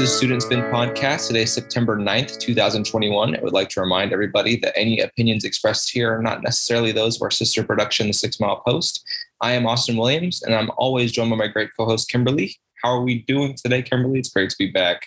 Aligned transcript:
To 0.00 0.04
the 0.06 0.12
Students 0.12 0.46
Spin 0.46 0.60
podcast. 0.62 1.26
Today 1.26 1.42
is 1.42 1.52
September 1.52 1.94
9th, 1.94 2.38
2021. 2.38 3.36
I 3.36 3.40
would 3.42 3.52
like 3.52 3.68
to 3.68 3.82
remind 3.82 4.14
everybody 4.14 4.56
that 4.60 4.72
any 4.74 5.00
opinions 5.00 5.44
expressed 5.44 5.90
here 5.90 6.10
are 6.10 6.22
not 6.22 6.42
necessarily 6.42 6.90
those 6.90 7.16
of 7.16 7.22
our 7.22 7.30
sister 7.30 7.62
production, 7.62 8.06
The 8.06 8.14
Six 8.14 8.40
Mile 8.40 8.62
Post. 8.66 9.04
I 9.42 9.52
am 9.52 9.66
Austin 9.66 9.98
Williams, 9.98 10.42
and 10.42 10.54
I'm 10.54 10.70
always 10.78 11.12
joined 11.12 11.28
by 11.28 11.36
my 11.36 11.48
great 11.48 11.68
co 11.76 11.84
host, 11.84 12.10
Kimberly. 12.10 12.56
How 12.82 12.96
are 12.96 13.02
we 13.02 13.24
doing 13.24 13.54
today, 13.62 13.82
Kimberly? 13.82 14.20
It's 14.20 14.30
great 14.30 14.48
to 14.48 14.56
be 14.58 14.70
back. 14.70 15.02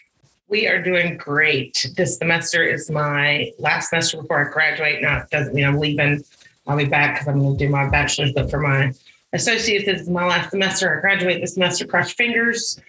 We 0.48 0.68
are 0.68 0.80
doing 0.80 1.18
great. 1.18 1.90
This 1.98 2.20
semester 2.20 2.62
is 2.62 2.92
my 2.92 3.52
last 3.58 3.90
semester 3.90 4.22
before 4.22 4.48
I 4.48 4.54
graduate. 4.54 5.02
Now, 5.02 5.22
it 5.22 5.30
doesn't 5.32 5.56
mean 5.56 5.66
I'm 5.66 5.80
leaving. 5.80 6.24
I'll 6.68 6.78
be 6.78 6.86
back 6.86 7.16
because 7.16 7.30
I'm 7.30 7.40
going 7.40 7.58
to 7.58 7.66
do 7.66 7.72
my 7.72 7.90
bachelor's, 7.90 8.34
but 8.34 8.52
for 8.52 8.60
my 8.60 8.92
associates, 9.34 9.86
this 9.86 10.02
is 10.02 10.10
my 10.10 10.28
last 10.28 10.52
semester. 10.52 10.96
I 10.96 11.02
graduate 11.02 11.42
this 11.42 11.56
semester. 11.56 11.88
Cross 11.88 12.14
fingers. 12.14 12.80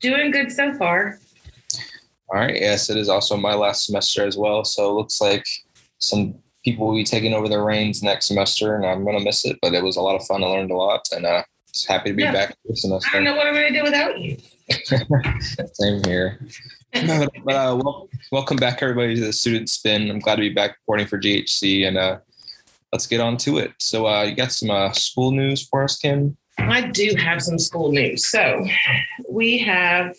Doing 0.00 0.32
good 0.32 0.50
so 0.50 0.74
far. 0.74 1.20
All 2.28 2.36
right. 2.40 2.54
Yes, 2.60 2.90
it 2.90 2.96
is 2.96 3.08
also 3.08 3.36
my 3.36 3.54
last 3.54 3.86
semester 3.86 4.26
as 4.26 4.36
well. 4.36 4.64
So 4.64 4.90
it 4.90 4.94
looks 4.94 5.20
like 5.20 5.44
some 5.98 6.34
people 6.64 6.86
will 6.88 6.94
be 6.96 7.04
taking 7.04 7.32
over 7.34 7.48
the 7.48 7.60
reins 7.60 8.02
next 8.02 8.26
semester, 8.26 8.74
and 8.74 8.84
I'm 8.84 9.04
going 9.04 9.16
to 9.18 9.24
miss 9.24 9.44
it. 9.44 9.56
But 9.62 9.74
it 9.74 9.82
was 9.84 9.96
a 9.96 10.00
lot 10.02 10.16
of 10.16 10.26
fun. 10.26 10.42
I 10.42 10.48
learned 10.48 10.70
a 10.72 10.76
lot, 10.76 11.06
and 11.14 11.24
uh, 11.24 11.44
just 11.72 11.86
happy 11.88 12.10
to 12.10 12.16
be 12.16 12.24
Yeah. 12.24 12.32
back 12.32 12.56
this 12.64 12.82
semester. 12.82 13.10
I 13.12 13.14
don't 13.14 13.24
know 13.24 13.36
what 13.36 13.46
I'm 13.46 13.54
going 13.54 13.72
to 13.72 13.78
do 13.78 13.84
without 13.84 14.18
you. 14.18 14.36
Same 15.74 16.02
here. 16.04 16.40
but 17.44 17.54
uh, 17.54 17.76
wel- 17.76 18.08
welcome 18.32 18.56
back, 18.56 18.82
everybody, 18.82 19.14
to 19.14 19.20
the 19.26 19.32
Student 19.32 19.70
Spin. 19.70 20.10
I'm 20.10 20.18
glad 20.18 20.36
to 20.36 20.40
be 20.40 20.48
back 20.48 20.78
reporting 20.82 21.06
for 21.06 21.20
GHC, 21.20 21.86
and 21.86 21.96
uh, 21.96 22.18
let's 22.92 23.06
get 23.06 23.20
on 23.20 23.36
to 23.38 23.58
it. 23.58 23.72
So, 23.78 24.06
uh, 24.08 24.22
you 24.22 24.34
got 24.34 24.50
some 24.50 24.70
uh, 24.70 24.90
school 24.92 25.30
news 25.30 25.66
for 25.68 25.84
us, 25.84 25.96
Kim? 25.98 26.36
I 26.58 26.80
do 26.88 27.14
have 27.18 27.42
some 27.42 27.58
school 27.58 27.92
news. 27.92 28.26
So 28.28 28.66
we 29.30 29.58
have 29.58 30.16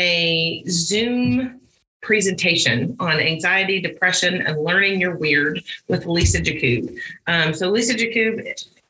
a 0.00 0.64
Zoom 0.66 1.60
presentation 2.00 2.96
on 2.98 3.20
anxiety, 3.20 3.80
depression, 3.80 4.40
and 4.40 4.64
learning 4.64 4.98
you're 4.98 5.16
weird 5.16 5.62
with 5.88 6.06
Lisa 6.06 6.40
Jakub. 6.40 6.98
Um, 7.26 7.52
so 7.52 7.70
Lisa 7.70 7.94
Jakub, 7.94 8.42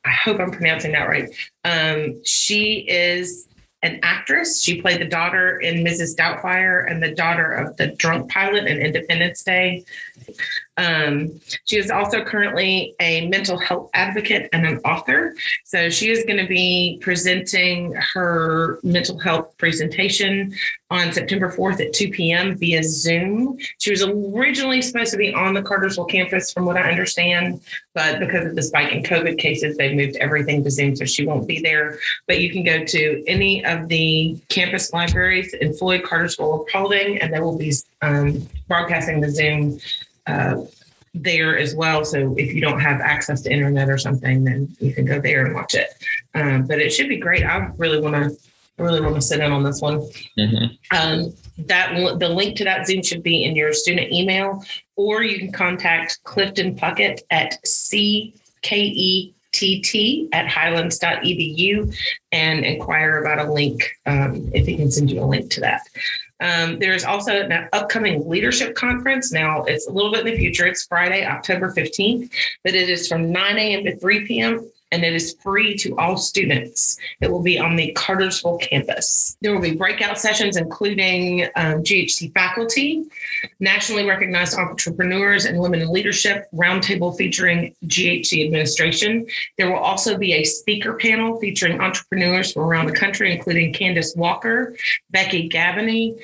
I 0.05 0.11
hope 0.11 0.39
I'm 0.39 0.53
pronouncing 0.53 0.93
that 0.93 1.09
right. 1.09 1.29
Um, 1.65 2.25
she 2.25 2.87
is 2.89 3.49
an 3.83 3.99
actress. 4.03 4.63
She 4.63 4.81
played 4.81 5.01
the 5.01 5.07
daughter 5.07 5.59
in 5.59 5.85
Mrs. 5.85 6.15
Doubtfire 6.15 6.89
and 6.89 7.03
the 7.03 7.13
daughter 7.13 7.51
of 7.53 7.77
the 7.77 7.89
drunk 7.89 8.31
pilot 8.31 8.67
in 8.67 8.79
Independence 8.79 9.43
Day. 9.43 9.85
Um, 10.77 11.41
she 11.65 11.77
is 11.77 11.91
also 11.91 12.25
currently 12.25 12.95
a 13.01 13.29
mental 13.29 13.59
health 13.59 13.91
advocate 13.93 14.49
and 14.53 14.67
an 14.67 14.79
author. 14.79 15.35
So 15.65 15.91
she 15.91 16.11
is 16.11 16.25
going 16.25 16.39
to 16.39 16.47
be 16.47 16.99
presenting 17.03 17.95
her 18.15 18.81
mental 18.83 19.19
health 19.19 19.57
presentation 19.59 20.55
on 20.91 21.13
September 21.13 21.51
4th 21.51 21.81
at 21.81 21.93
2 21.93 22.11
p.m. 22.11 22.57
via 22.57 22.83
Zoom. 22.83 23.59
She 23.79 23.91
was 23.91 24.03
originally 24.03 24.83
supposed 24.83 25.13
to 25.13 25.19
be 25.19 25.33
on 25.33 25.55
the 25.55 25.63
Cartersville 25.63 26.07
campus, 26.07 26.53
from 26.53 26.65
what 26.65 26.77
I 26.77 26.91
understand, 26.91 27.61
but 27.95 28.19
because 28.19 28.47
of 28.47 28.57
the 28.57 28.63
spike 28.63 28.93
in 28.93 29.03
COVID 29.03 29.39
cases, 29.39 29.77
they've 29.77 29.95
moved 29.95 30.17
everything 30.17 30.65
to 30.65 30.71
Zoom, 30.71 30.97
so 30.97 31.05
she 31.05 31.25
won't 31.25 31.47
be 31.47 31.61
there. 31.61 31.99
But 32.27 32.41
you 32.41 32.51
can 32.51 32.65
go 32.65 32.85
to 32.85 33.25
any 33.27 33.65
of 33.65 33.89
the 33.89 34.37
campus 34.49 34.93
libraries 34.93 35.55
in 35.55 35.75
Floyd, 35.75 36.03
Cartersville, 36.03 36.67
Paulding, 36.73 37.19
and 37.19 37.33
they 37.33 37.41
will 37.41 37.59
be 37.59 37.73
um, 38.03 38.49
broadcasting 38.67 39.21
the 39.21 39.31
Zoom 39.31 39.79
uh, 40.31 40.55
there 41.15 41.59
as 41.59 41.75
well. 41.75 42.05
So 42.05 42.35
if 42.39 42.53
you 42.55 42.61
don't 42.61 42.81
have 42.81 43.01
access 43.01 43.43
to 43.43 43.53
internet 43.53 43.89
or 43.89 43.99
something, 43.99 44.45
then 44.45 44.69
you 44.79 44.93
can 44.95 45.05
go 45.05 45.21
there 45.21 45.45
and 45.45 45.55
watch 45.55 45.75
it. 45.75 45.89
Um, 46.35 46.67
but 46.67 46.79
it 46.79 46.91
should 46.91 47.09
be 47.09 47.17
great. 47.17 47.45
I 47.45 47.71
really 47.77 48.01
want 48.01 48.15
to, 48.15 48.31
I 48.79 48.83
really 48.83 49.01
want 49.01 49.17
to 49.17 49.21
sit 49.21 49.41
in 49.41 49.51
on 49.51 49.65
this 49.65 49.81
one. 49.81 50.01
Mm-hmm. 50.39 50.67
Um, 50.97 51.35
that 51.67 52.19
the 52.19 52.29
link 52.29 52.57
to 52.59 52.65
that 52.65 52.87
Zoom 52.87 53.03
should 53.03 53.23
be 53.23 53.45
in 53.45 53.57
your 53.57 53.73
student 53.73 54.13
email, 54.13 54.65
or 54.97 55.23
you 55.23 55.39
can 55.39 55.53
contact 55.53 56.21
Clifton 56.25 56.77
Puckett 56.77 57.21
at 57.31 57.59
CKETT 57.65 59.35
at 60.33 60.49
highlands.edu 60.49 61.95
and 62.33 62.65
inquire 62.65 63.19
about 63.23 63.47
a 63.47 63.53
link 63.53 63.83
um, 64.07 64.49
if 64.55 64.67
he 64.67 64.77
can 64.77 64.91
send 64.91 65.11
you 65.11 65.23
a 65.23 65.27
link 65.27 65.51
to 65.51 65.61
that. 65.61 65.83
Um, 66.41 66.79
there 66.79 66.95
is 66.95 67.05
also 67.05 67.33
an 67.33 67.69
upcoming 67.73 68.29
leadership 68.29 68.75
conference. 68.75 69.33
Now, 69.33 69.65
it's 69.65 69.89
a 69.89 69.93
little 69.93 70.11
bit 70.11 70.27
in 70.27 70.33
the 70.33 70.39
future. 70.39 70.67
It's 70.67 70.85
Friday, 70.85 71.25
October 71.27 71.73
15th, 71.73 72.31
but 72.65 72.75
it 72.75 72.89
is 72.89 73.09
from 73.09 73.31
9 73.31 73.59
a.m. 73.59 73.85
to 73.85 73.97
3 73.97 74.27
p.m. 74.27 74.71
and 74.93 75.05
it 75.05 75.15
is 75.15 75.37
free 75.43 75.77
to 75.77 75.97
all 75.97 76.17
students. 76.17 76.99
It 77.21 77.31
will 77.31 77.43
be 77.43 77.59
on 77.59 77.77
the 77.77 77.93
Cartersville 77.93 78.59
campus. 78.59 79.37
There 79.41 79.55
will 79.55 79.63
be 79.63 79.75
breakout 79.75 80.19
sessions, 80.19 80.57
including 80.57 81.45
um, 81.57 81.83
GHC 81.83 82.33
faculty, 82.35 83.05
nationally 83.61 84.05
recognized 84.05 84.59
entrepreneurs, 84.59 85.45
and 85.45 85.59
women 85.59 85.81
in 85.81 85.93
leadership, 85.93 86.47
roundtable 86.53 87.17
featuring 87.17 87.75
GHC 87.87 88.45
administration. 88.47 89.27
There 89.59 89.71
will 89.71 89.79
also 89.79 90.19
be 90.19 90.35
a 90.35 90.45
speaker 90.45 90.95
panel 90.95 91.39
featuring 91.39 91.81
entrepreneurs 91.81 92.53
from 92.53 92.63
around 92.63 92.87
the 92.87 92.93
country, 92.93 93.33
including 93.33 93.73
Candace 93.73 94.15
Walker, 94.17 94.77
Becky 95.11 95.49
Gavany, 95.49 96.19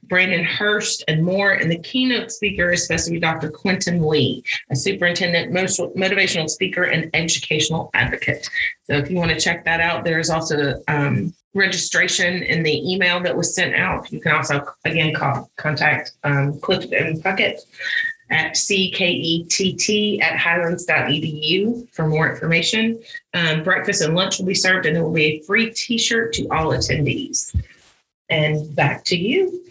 Brandon 0.00 0.44
Hurst, 0.44 1.04
and 1.08 1.24
more. 1.24 1.52
And 1.52 1.70
the 1.70 1.78
keynote 1.78 2.30
speaker 2.30 2.70
is 2.70 2.86
supposed 2.86 3.06
to 3.06 3.10
be 3.12 3.20
Dr. 3.20 3.50
Quentin 3.50 4.06
Lee, 4.06 4.42
a 4.70 4.76
superintendent, 4.76 5.52
motivational 5.52 6.48
speaker, 6.48 6.84
and 6.84 7.10
educational 7.14 7.90
advocate. 7.94 8.48
So 8.84 8.94
if 8.94 9.10
you 9.10 9.16
want 9.16 9.30
to 9.30 9.40
check 9.40 9.64
that 9.64 9.80
out, 9.80 10.04
there 10.04 10.18
is 10.18 10.30
also 10.30 10.82
um, 10.88 11.34
registration 11.54 12.42
in 12.42 12.62
the 12.62 12.92
email 12.92 13.20
that 13.22 13.36
was 13.36 13.54
sent 13.54 13.74
out. 13.74 14.10
You 14.10 14.20
can 14.20 14.32
also, 14.32 14.64
again, 14.84 15.14
call, 15.14 15.50
contact 15.56 16.12
um, 16.24 16.58
Clifton 16.60 17.20
Puckett 17.20 17.58
at 18.30 18.54
CKETT 18.54 20.22
at 20.22 20.38
highlands.edu 20.38 21.92
for 21.92 22.06
more 22.06 22.32
information. 22.32 23.00
Um, 23.34 23.62
breakfast 23.62 24.02
and 24.02 24.14
lunch 24.14 24.38
will 24.38 24.46
be 24.46 24.54
served, 24.54 24.86
and 24.86 24.96
there 24.96 25.04
will 25.04 25.12
be 25.12 25.24
a 25.24 25.42
free 25.42 25.70
t 25.70 25.98
shirt 25.98 26.32
to 26.34 26.48
all 26.48 26.68
attendees. 26.68 27.54
And 28.30 28.74
back 28.74 29.04
to 29.04 29.16
you. 29.16 29.62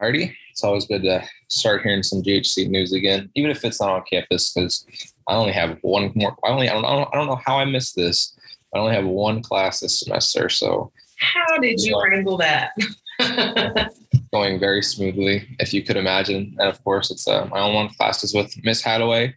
Alrighty. 0.00 0.34
It's 0.50 0.62
always 0.64 0.86
good 0.86 1.02
to 1.02 1.22
start 1.48 1.82
hearing 1.82 2.02
some 2.02 2.22
GHC 2.22 2.68
news 2.68 2.92
again, 2.92 3.30
even 3.34 3.50
if 3.50 3.64
it's 3.64 3.80
not 3.80 3.90
on 3.90 4.02
campus, 4.10 4.52
because 4.52 4.84
I 5.28 5.34
only 5.34 5.52
have 5.52 5.78
one 5.82 6.12
more. 6.14 6.36
I 6.44 6.48
only 6.48 6.68
I 6.68 6.74
don't, 6.74 6.84
I 6.84 6.96
don't 6.96 7.08
I 7.12 7.16
don't 7.16 7.26
know 7.26 7.40
how 7.44 7.58
I 7.58 7.64
missed 7.64 7.96
this. 7.96 8.36
I 8.74 8.78
only 8.78 8.94
have 8.94 9.06
one 9.06 9.42
class 9.42 9.80
this 9.80 10.00
semester, 10.00 10.48
so 10.48 10.92
How 11.18 11.58
did 11.58 11.80
you 11.80 12.00
wrangle 12.02 12.36
that? 12.38 12.72
going 14.32 14.60
very 14.60 14.82
smoothly, 14.82 15.48
if 15.60 15.72
you 15.72 15.82
could 15.82 15.96
imagine. 15.96 16.54
And 16.58 16.68
of 16.68 16.82
course, 16.84 17.10
it's 17.10 17.26
uh, 17.26 17.46
my 17.46 17.60
own 17.60 17.74
one 17.74 17.88
classes 17.88 18.34
with 18.34 18.52
Miss 18.64 18.82
Hadaway, 18.82 19.32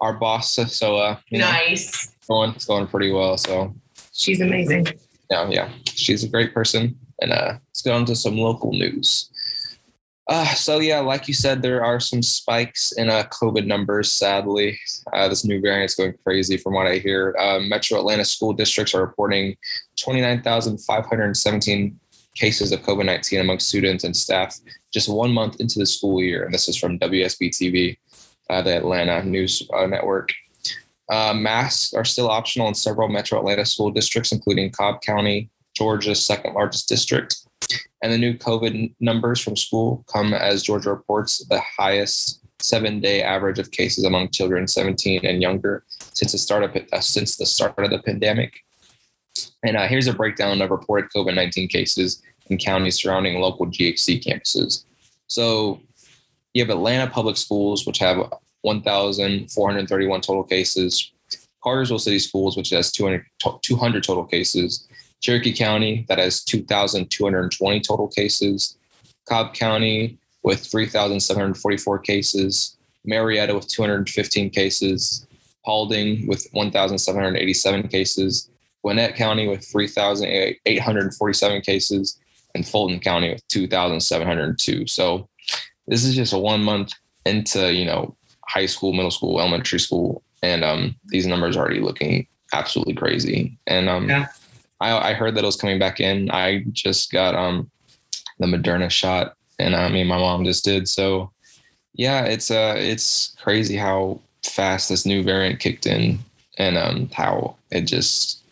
our 0.00 0.14
boss. 0.14 0.54
So 0.54 0.96
uh, 0.96 1.16
you 1.30 1.38
know, 1.38 1.50
nice. 1.50 2.14
going 2.28 2.50
it's 2.50 2.66
going 2.66 2.86
pretty 2.86 3.12
well. 3.12 3.38
So 3.38 3.74
She's 4.12 4.40
amazing. 4.40 4.88
yeah, 5.30 5.48
yeah, 5.48 5.70
she's 5.86 6.24
a 6.24 6.28
great 6.28 6.52
person. 6.52 6.98
And 7.20 7.32
uh, 7.32 7.54
let's 7.68 7.80
get 7.82 7.94
on 7.94 8.04
to 8.06 8.14
some 8.14 8.36
local 8.36 8.72
news. 8.72 9.30
Uh, 10.28 10.46
so 10.54 10.80
yeah, 10.80 10.98
like 10.98 11.28
you 11.28 11.34
said, 11.34 11.62
there 11.62 11.84
are 11.84 12.00
some 12.00 12.20
spikes 12.20 12.90
in 12.92 13.08
uh, 13.08 13.22
COVID 13.30 13.64
numbers. 13.66 14.12
Sadly, 14.12 14.76
uh, 15.12 15.28
this 15.28 15.44
new 15.44 15.60
variant 15.60 15.90
is 15.90 15.94
going 15.94 16.14
crazy. 16.24 16.56
From 16.56 16.74
what 16.74 16.88
I 16.88 16.98
hear, 16.98 17.36
uh, 17.38 17.60
Metro 17.60 17.96
Atlanta 17.98 18.24
school 18.24 18.52
districts 18.52 18.92
are 18.94 19.02
reporting 19.02 19.56
29,517 20.00 22.00
cases 22.34 22.72
of 22.72 22.82
COVID 22.82 23.06
19 23.06 23.40
among 23.40 23.60
students 23.60 24.02
and 24.04 24.16
staff 24.16 24.58
just 24.92 25.08
one 25.08 25.32
month 25.32 25.60
into 25.60 25.78
the 25.78 25.86
school 25.86 26.20
year. 26.22 26.44
And 26.44 26.52
this 26.52 26.68
is 26.68 26.76
from 26.76 26.98
WSB 26.98 27.50
TV, 27.50 27.96
uh, 28.50 28.62
the 28.62 28.76
Atlanta 28.76 29.24
news 29.24 29.62
uh, 29.72 29.86
network. 29.86 30.30
Uh, 31.08 31.32
masks 31.34 31.94
are 31.94 32.04
still 32.04 32.28
optional 32.28 32.66
in 32.66 32.74
several 32.74 33.08
Metro 33.08 33.38
Atlanta 33.38 33.64
school 33.64 33.90
districts, 33.90 34.32
including 34.32 34.70
Cobb 34.70 35.00
County, 35.02 35.50
Georgia's 35.74 36.24
second 36.24 36.54
largest 36.54 36.88
district. 36.88 37.45
And 38.02 38.12
the 38.12 38.18
new 38.18 38.34
COVID 38.34 38.94
numbers 39.00 39.40
from 39.40 39.56
school 39.56 40.04
come 40.12 40.34
as 40.34 40.62
Georgia 40.62 40.90
reports 40.90 41.44
the 41.46 41.60
highest 41.78 42.40
seven 42.60 43.00
day 43.00 43.22
average 43.22 43.58
of 43.58 43.70
cases 43.70 44.04
among 44.04 44.30
children 44.30 44.66
17 44.66 45.24
and 45.24 45.42
younger 45.42 45.84
since 46.14 46.32
the 46.32 46.38
start 46.38 46.64
of 46.64 46.76
uh, 46.92 47.00
since 47.00 47.36
the 47.36 47.46
start 47.46 47.78
of 47.78 47.90
the 47.90 48.00
pandemic. 48.00 48.64
And 49.62 49.76
uh, 49.76 49.86
here's 49.86 50.06
a 50.06 50.14
breakdown 50.14 50.60
of 50.60 50.70
reported 50.70 51.10
COVID 51.14 51.34
19 51.34 51.68
cases 51.68 52.22
in 52.48 52.58
counties 52.58 53.00
surrounding 53.00 53.40
local 53.40 53.66
GHC 53.66 54.24
campuses. 54.24 54.84
So 55.26 55.80
you 56.54 56.62
have 56.64 56.70
Atlanta 56.70 57.10
Public 57.10 57.36
Schools, 57.36 57.86
which 57.86 57.98
have 57.98 58.32
1,431 58.62 60.20
total 60.20 60.44
cases. 60.44 61.12
Cartersville 61.62 61.98
City 61.98 62.18
Schools, 62.18 62.56
which 62.56 62.70
has 62.70 62.92
200, 62.92 63.26
200 63.62 64.04
total 64.04 64.24
cases. 64.24 64.86
Cherokee 65.20 65.52
County, 65.52 66.04
that 66.08 66.18
has 66.18 66.42
2,220 66.44 67.80
total 67.80 68.08
cases. 68.08 68.76
Cobb 69.28 69.54
County 69.54 70.18
with 70.42 70.64
3,744 70.64 71.98
cases. 72.00 72.76
Marietta 73.04 73.54
with 73.54 73.68
215 73.68 74.50
cases. 74.50 75.26
Paulding 75.64 76.26
with 76.26 76.46
1,787 76.52 77.88
cases. 77.88 78.50
Gwinnett 78.82 79.16
County 79.16 79.48
with 79.48 79.64
3,847 79.66 81.60
cases. 81.62 82.18
and 82.54 82.66
Fulton 82.66 83.00
County 83.00 83.32
with 83.32 83.46
2,702. 83.48 84.86
So 84.86 85.28
this 85.86 86.04
is 86.04 86.14
just 86.14 86.32
a 86.32 86.38
one 86.38 86.62
month 86.62 86.92
into, 87.26 87.72
you 87.72 87.84
know, 87.84 88.16
high 88.46 88.66
school, 88.66 88.92
middle 88.92 89.10
school, 89.10 89.40
elementary 89.40 89.80
school. 89.80 90.22
And 90.42 90.64
um, 90.64 90.96
these 91.06 91.26
numbers 91.26 91.56
are 91.56 91.60
already 91.60 91.80
looking 91.80 92.26
absolutely 92.52 92.94
crazy. 92.94 93.58
And 93.66 93.88
um, 93.88 94.08
yeah. 94.08 94.28
I, 94.80 95.10
I 95.10 95.14
heard 95.14 95.34
that 95.34 95.44
it 95.44 95.46
was 95.46 95.56
coming 95.56 95.78
back 95.78 96.00
in. 96.00 96.30
I 96.30 96.64
just 96.72 97.10
got 97.10 97.34
um, 97.34 97.70
the 98.38 98.46
Moderna 98.46 98.90
shot 98.90 99.36
and 99.58 99.74
I 99.74 99.88
mean, 99.88 100.06
my 100.06 100.18
mom 100.18 100.44
just 100.44 100.64
did. 100.64 100.88
So 100.88 101.30
yeah, 101.94 102.24
it's 102.24 102.50
uh, 102.50 102.74
it's 102.76 103.34
crazy 103.40 103.76
how 103.76 104.20
fast 104.44 104.88
this 104.88 105.06
new 105.06 105.22
variant 105.22 105.60
kicked 105.60 105.86
in 105.86 106.18
and 106.58 106.76
um, 106.76 107.10
how 107.12 107.56
it 107.70 107.82
just 107.82 108.42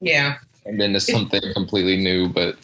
yeah 0.00 0.38
and 0.64 0.80
then 0.80 0.90
into 0.90 1.00
something 1.00 1.40
completely 1.54 1.96
new, 1.96 2.28
but 2.28 2.56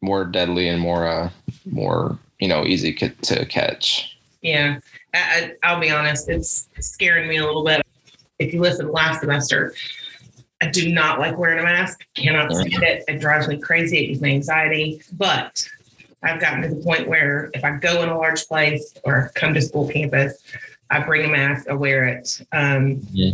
more 0.00 0.24
deadly 0.24 0.68
and 0.68 0.80
more 0.80 1.06
uh 1.06 1.30
more 1.70 2.18
you 2.38 2.48
know 2.48 2.64
easy 2.64 2.92
to 2.92 3.44
catch. 3.46 4.16
Yeah, 4.42 4.78
I, 5.12 5.52
I'll 5.62 5.80
be 5.80 5.90
honest, 5.90 6.28
it's 6.28 6.68
scaring 6.80 7.28
me 7.28 7.38
a 7.38 7.44
little 7.44 7.64
bit. 7.64 7.82
If 8.38 8.54
you 8.54 8.60
listen 8.60 8.90
last 8.90 9.20
semester, 9.20 9.74
I 10.62 10.66
do 10.66 10.92
not 10.92 11.18
like 11.18 11.38
wearing 11.38 11.58
a 11.58 11.62
mask. 11.62 12.04
Cannot 12.14 12.52
stand 12.52 12.82
it. 12.82 13.04
It 13.08 13.20
drives 13.20 13.48
me 13.48 13.58
crazy. 13.58 13.98
It 13.98 14.06
gives 14.08 14.20
me 14.20 14.34
anxiety. 14.34 15.02
But 15.12 15.66
I've 16.22 16.40
gotten 16.40 16.62
to 16.62 16.68
the 16.68 16.82
point 16.82 17.08
where 17.08 17.50
if 17.54 17.64
I 17.64 17.76
go 17.78 18.02
in 18.02 18.08
a 18.08 18.18
large 18.18 18.46
place 18.46 18.94
or 19.04 19.30
come 19.34 19.54
to 19.54 19.62
school 19.62 19.88
campus, 19.88 20.42
I 20.90 21.00
bring 21.00 21.24
a 21.24 21.28
mask, 21.28 21.68
I 21.68 21.74
wear 21.74 22.04
it. 22.04 22.42
Um, 22.52 23.00
yeah 23.10 23.32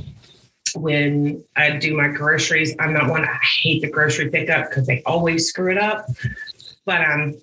when 0.76 1.42
I 1.56 1.70
do 1.76 1.96
my 1.96 2.08
groceries. 2.08 2.74
I'm 2.78 2.92
not 2.92 3.08
one, 3.08 3.24
I 3.24 3.38
hate 3.62 3.82
the 3.82 3.90
grocery 3.90 4.30
pickup 4.30 4.68
because 4.68 4.86
they 4.86 5.02
always 5.04 5.48
screw 5.48 5.70
it 5.70 5.78
up, 5.78 6.06
but 6.84 7.00
I'm 7.00 7.40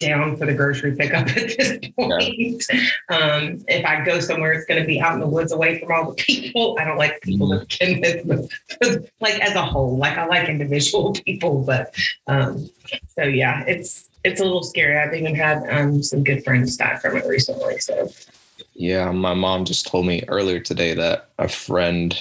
down 0.00 0.36
for 0.36 0.46
the 0.46 0.54
grocery 0.54 0.94
pickup 0.96 1.26
at 1.36 1.56
this 1.56 1.78
point. 1.96 2.64
Yeah. 2.70 3.16
Um, 3.16 3.64
if 3.68 3.84
I 3.84 4.04
go 4.04 4.20
somewhere, 4.20 4.52
it's 4.52 4.66
going 4.66 4.80
to 4.80 4.86
be 4.86 5.00
out 5.00 5.14
in 5.14 5.20
the 5.20 5.26
woods 5.26 5.52
away 5.52 5.80
from 5.80 5.92
all 5.92 6.10
the 6.10 6.14
people. 6.14 6.76
I 6.78 6.84
don't 6.84 6.98
like 6.98 7.20
people 7.22 7.48
mm-hmm. 7.48 8.00
begin 8.00 8.26
with, 8.26 8.50
like 9.20 9.40
as 9.40 9.54
a 9.54 9.62
whole, 9.62 9.96
like 9.96 10.18
I 10.18 10.26
like 10.26 10.48
individual 10.48 11.12
people, 11.24 11.62
but 11.62 11.94
um, 12.26 12.68
so 13.08 13.22
yeah, 13.22 13.64
it's, 13.66 14.10
it's 14.24 14.40
a 14.40 14.44
little 14.44 14.62
scary. 14.62 14.98
I've 14.98 15.14
even 15.14 15.34
had 15.34 15.68
um, 15.68 16.02
some 16.02 16.24
good 16.24 16.44
friends 16.44 16.76
die 16.76 16.96
from 16.96 17.16
it 17.16 17.26
recently. 17.26 17.78
So 17.78 18.10
yeah, 18.74 19.10
my 19.12 19.34
mom 19.34 19.64
just 19.64 19.86
told 19.86 20.06
me 20.06 20.24
earlier 20.28 20.60
today 20.60 20.94
that 20.94 21.28
a 21.38 21.48
friend 21.48 22.18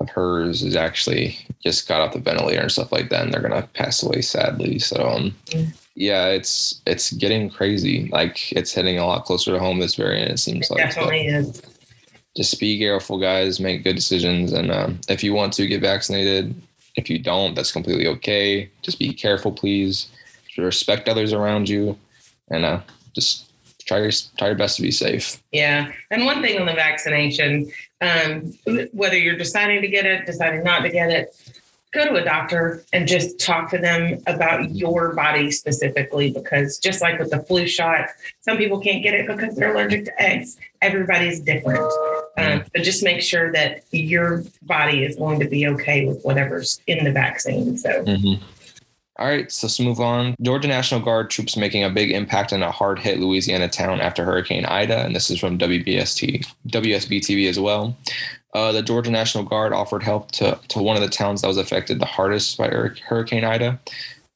of 0.00 0.10
hers 0.10 0.62
is 0.62 0.76
actually 0.76 1.38
just 1.62 1.88
got 1.88 2.00
off 2.00 2.12
the 2.12 2.18
ventilator 2.18 2.60
and 2.60 2.72
stuff 2.72 2.92
like 2.92 3.08
that, 3.10 3.24
and 3.24 3.32
they're 3.32 3.40
gonna 3.40 3.68
pass 3.72 4.02
away 4.02 4.20
sadly. 4.20 4.78
So 4.78 5.08
um, 5.08 5.34
yeah, 5.48 5.66
it's 5.96 6.82
it's 6.86 7.12
getting 7.12 7.48
crazy. 7.50 8.08
Like 8.12 8.52
it's 8.52 8.72
hitting 8.72 8.98
a 8.98 9.06
lot 9.06 9.24
closer 9.24 9.52
to 9.52 9.58
home 9.58 9.80
this 9.80 9.94
variant. 9.94 10.30
It 10.30 10.38
seems 10.38 10.70
it 10.70 10.74
like 10.74 10.84
definitely 10.84 11.26
is. 11.26 11.62
Just 12.36 12.60
be 12.60 12.78
careful, 12.78 13.18
guys. 13.18 13.60
Make 13.60 13.82
good 13.82 13.96
decisions, 13.96 14.52
and 14.52 14.70
um, 14.70 15.00
if 15.08 15.24
you 15.24 15.32
want 15.32 15.54
to 15.54 15.66
get 15.66 15.80
vaccinated, 15.80 16.54
if 16.96 17.08
you 17.08 17.18
don't, 17.18 17.54
that's 17.54 17.72
completely 17.72 18.06
okay. 18.08 18.70
Just 18.82 18.98
be 18.98 19.12
careful, 19.12 19.52
please. 19.52 20.08
Respect 20.58 21.08
others 21.08 21.32
around 21.32 21.68
you, 21.68 21.98
and 22.50 22.64
uh, 22.64 22.80
just 23.14 23.50
try 23.86 23.98
your 23.98 24.10
try 24.38 24.48
your 24.48 24.56
best 24.56 24.76
to 24.76 24.82
be 24.82 24.90
safe. 24.90 25.42
Yeah, 25.52 25.92
and 26.10 26.26
one 26.26 26.42
thing 26.42 26.58
on 26.60 26.66
the 26.66 26.74
vaccination, 26.74 27.70
um, 28.00 28.52
whether 28.92 29.16
you're 29.16 29.36
deciding 29.36 29.80
to 29.82 29.88
get 29.88 30.04
it, 30.04 30.26
deciding 30.26 30.62
not 30.62 30.80
to 30.80 30.90
get 30.90 31.10
it, 31.10 31.34
go 31.92 32.04
to 32.04 32.14
a 32.16 32.24
doctor 32.24 32.84
and 32.92 33.08
just 33.08 33.38
talk 33.40 33.70
to 33.70 33.78
them 33.78 34.22
about 34.26 34.70
your 34.74 35.14
body 35.14 35.50
specifically. 35.50 36.30
Because 36.30 36.78
just 36.78 37.00
like 37.00 37.18
with 37.18 37.30
the 37.30 37.40
flu 37.40 37.66
shot, 37.66 38.08
some 38.40 38.56
people 38.56 38.80
can't 38.80 39.02
get 39.02 39.14
it 39.14 39.26
because 39.26 39.54
they're 39.56 39.72
allergic 39.72 40.04
to 40.06 40.22
eggs. 40.22 40.58
Everybody's 40.82 41.40
different. 41.40 41.90
Um, 42.38 42.64
but 42.72 42.82
just 42.82 43.02
make 43.02 43.22
sure 43.22 43.50
that 43.52 43.84
your 43.92 44.44
body 44.62 45.04
is 45.04 45.16
going 45.16 45.40
to 45.40 45.48
be 45.48 45.66
okay 45.68 46.04
with 46.04 46.22
whatever's 46.22 46.80
in 46.86 47.04
the 47.04 47.12
vaccine. 47.12 47.78
So. 47.78 48.04
Mm-hmm. 48.04 48.44
All 49.18 49.26
right, 49.26 49.50
so 49.50 49.66
let's 49.66 49.80
move 49.80 49.98
on. 49.98 50.34
Georgia 50.42 50.68
National 50.68 51.00
Guard 51.00 51.30
troops 51.30 51.56
making 51.56 51.82
a 51.82 51.88
big 51.88 52.10
impact 52.10 52.52
in 52.52 52.62
a 52.62 52.70
hard 52.70 52.98
hit 52.98 53.18
Louisiana 53.18 53.66
town 53.66 53.98
after 54.00 54.24
Hurricane 54.24 54.66
Ida, 54.66 55.04
and 55.06 55.16
this 55.16 55.30
is 55.30 55.40
from 55.40 55.56
WBST, 55.56 56.46
WSB 56.68 57.20
TV 57.20 57.48
as 57.48 57.58
well. 57.58 57.96
Uh, 58.52 58.72
the 58.72 58.82
Georgia 58.82 59.10
National 59.10 59.44
Guard 59.44 59.72
offered 59.72 60.02
help 60.02 60.32
to, 60.32 60.58
to 60.68 60.82
one 60.82 60.96
of 60.96 61.02
the 61.02 61.08
towns 61.08 61.40
that 61.40 61.48
was 61.48 61.56
affected 61.56 61.98
the 61.98 62.06
hardest 62.06 62.58
by 62.58 62.68
Hurricane 62.68 63.44
Ida. 63.44 63.80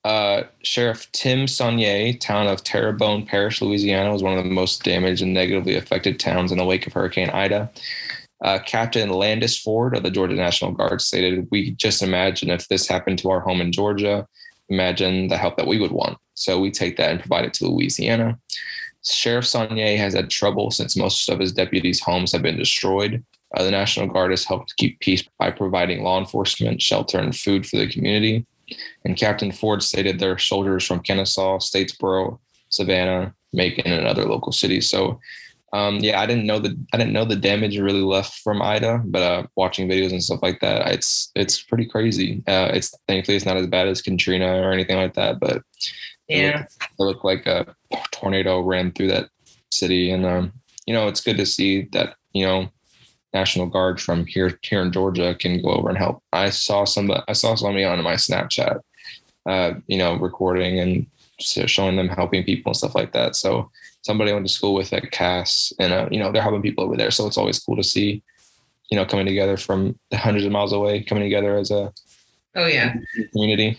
Uh, 0.02 0.44
Sheriff 0.62 1.12
Tim 1.12 1.40
Soignet, 1.40 2.20
town 2.20 2.46
of 2.46 2.64
Terrebonne 2.64 3.26
Parish, 3.26 3.60
Louisiana, 3.60 4.12
was 4.12 4.22
one 4.22 4.38
of 4.38 4.44
the 4.44 4.50
most 4.50 4.82
damaged 4.82 5.20
and 5.20 5.34
negatively 5.34 5.76
affected 5.76 6.18
towns 6.18 6.52
in 6.52 6.58
the 6.58 6.64
wake 6.64 6.86
of 6.86 6.94
Hurricane 6.94 7.28
Ida. 7.28 7.70
Uh, 8.42 8.58
Captain 8.64 9.10
Landis 9.10 9.58
Ford 9.58 9.94
of 9.94 10.02
the 10.02 10.10
Georgia 10.10 10.36
National 10.36 10.72
Guard 10.72 11.02
stated, 11.02 11.48
We 11.50 11.72
just 11.72 12.02
imagine 12.02 12.48
if 12.48 12.68
this 12.68 12.88
happened 12.88 13.18
to 13.18 13.28
our 13.28 13.40
home 13.40 13.60
in 13.60 13.72
Georgia, 13.72 14.26
imagine 14.70 15.28
the 15.28 15.36
help 15.36 15.56
that 15.56 15.66
we 15.66 15.78
would 15.78 15.92
want. 15.92 16.16
So 16.34 16.58
we 16.58 16.70
take 16.70 16.96
that 16.96 17.10
and 17.10 17.20
provide 17.20 17.44
it 17.44 17.52
to 17.54 17.66
Louisiana. 17.66 18.38
Sheriff 19.04 19.44
Soignet 19.44 19.98
has 19.98 20.14
had 20.14 20.30
trouble 20.30 20.70
since 20.70 20.96
most 20.96 21.28
of 21.28 21.38
his 21.38 21.52
deputies' 21.52 22.00
homes 22.00 22.32
have 22.32 22.42
been 22.42 22.58
destroyed. 22.58 23.24
Uh, 23.56 23.64
the 23.64 23.70
National 23.70 24.06
Guard 24.06 24.30
has 24.30 24.44
helped 24.44 24.76
keep 24.76 25.00
peace 25.00 25.24
by 25.38 25.50
providing 25.50 26.02
law 26.02 26.18
enforcement, 26.18 26.80
shelter, 26.80 27.18
and 27.18 27.36
food 27.36 27.66
for 27.66 27.78
the 27.78 27.88
community. 27.88 28.46
And 29.04 29.16
Captain 29.16 29.50
Ford 29.50 29.82
stated 29.82 30.18
there 30.18 30.32
are 30.32 30.38
soldiers 30.38 30.86
from 30.86 31.00
Kennesaw, 31.00 31.58
Statesboro, 31.58 32.38
Savannah, 32.68 33.34
Macon, 33.52 33.90
and 33.92 34.06
other 34.06 34.24
local 34.24 34.52
cities. 34.52 34.88
So 34.88 35.18
um, 35.72 35.98
yeah, 35.98 36.20
I 36.20 36.26
didn't 36.26 36.46
know 36.46 36.58
the 36.58 36.76
I 36.92 36.96
didn't 36.96 37.12
know 37.12 37.24
the 37.24 37.36
damage 37.36 37.78
really 37.78 38.02
left 38.02 38.40
from 38.40 38.60
Ida, 38.60 39.02
but 39.04 39.22
uh, 39.22 39.46
watching 39.56 39.88
videos 39.88 40.10
and 40.10 40.22
stuff 40.22 40.42
like 40.42 40.60
that, 40.60 40.88
it's 40.88 41.30
it's 41.36 41.62
pretty 41.62 41.86
crazy. 41.86 42.42
Uh, 42.48 42.70
it's 42.72 42.92
thankfully 43.06 43.36
it's 43.36 43.46
not 43.46 43.56
as 43.56 43.68
bad 43.68 43.86
as 43.86 44.02
Katrina 44.02 44.60
or 44.62 44.72
anything 44.72 44.96
like 44.96 45.14
that, 45.14 45.38
but 45.38 45.62
yeah, 46.28 46.62
it 46.62 46.90
looked, 46.98 47.24
like 47.24 47.46
a 47.46 47.74
tornado 48.10 48.60
ran 48.60 48.90
through 48.92 49.08
that 49.08 49.28
city, 49.70 50.10
and 50.10 50.26
um, 50.26 50.52
you 50.86 50.94
know 50.94 51.06
it's 51.06 51.20
good 51.20 51.36
to 51.36 51.46
see 51.46 51.82
that 51.92 52.16
you 52.32 52.44
know 52.44 52.68
National 53.32 53.66
Guard 53.66 54.00
from 54.00 54.26
here 54.26 54.58
here 54.62 54.82
in 54.82 54.90
Georgia 54.90 55.36
can 55.36 55.62
go 55.62 55.70
over 55.70 55.88
and 55.88 55.98
help. 55.98 56.20
I 56.32 56.50
saw 56.50 56.84
some 56.84 57.12
I 57.28 57.32
saw 57.32 57.54
somebody 57.54 57.84
on 57.84 58.02
my 58.02 58.14
Snapchat, 58.14 58.80
uh, 59.46 59.74
you 59.86 59.98
know, 59.98 60.16
recording 60.16 60.80
and 60.80 61.06
showing 61.38 61.96
them 61.96 62.08
helping 62.08 62.44
people 62.44 62.70
and 62.70 62.76
stuff 62.76 62.96
like 62.96 63.12
that. 63.12 63.36
So 63.36 63.70
somebody 64.02 64.30
I 64.30 64.34
went 64.34 64.46
to 64.46 64.52
school 64.52 64.74
with 64.74 64.92
at 64.92 65.10
Cass, 65.10 65.72
and 65.78 65.92
uh, 65.92 66.08
you 66.10 66.18
know 66.18 66.32
they're 66.32 66.42
helping 66.42 66.62
people 66.62 66.84
over 66.84 66.96
there. 66.96 67.10
So 67.10 67.26
it's 67.26 67.38
always 67.38 67.58
cool 67.58 67.76
to 67.76 67.84
see, 67.84 68.22
you 68.90 68.96
know, 68.96 69.04
coming 69.04 69.26
together 69.26 69.56
from 69.56 69.98
hundreds 70.12 70.44
of 70.44 70.52
miles 70.52 70.72
away, 70.72 71.02
coming 71.02 71.24
together 71.24 71.56
as 71.56 71.70
a 71.70 71.92
oh 72.56 72.66
yeah 72.66 72.94
community. 73.32 73.78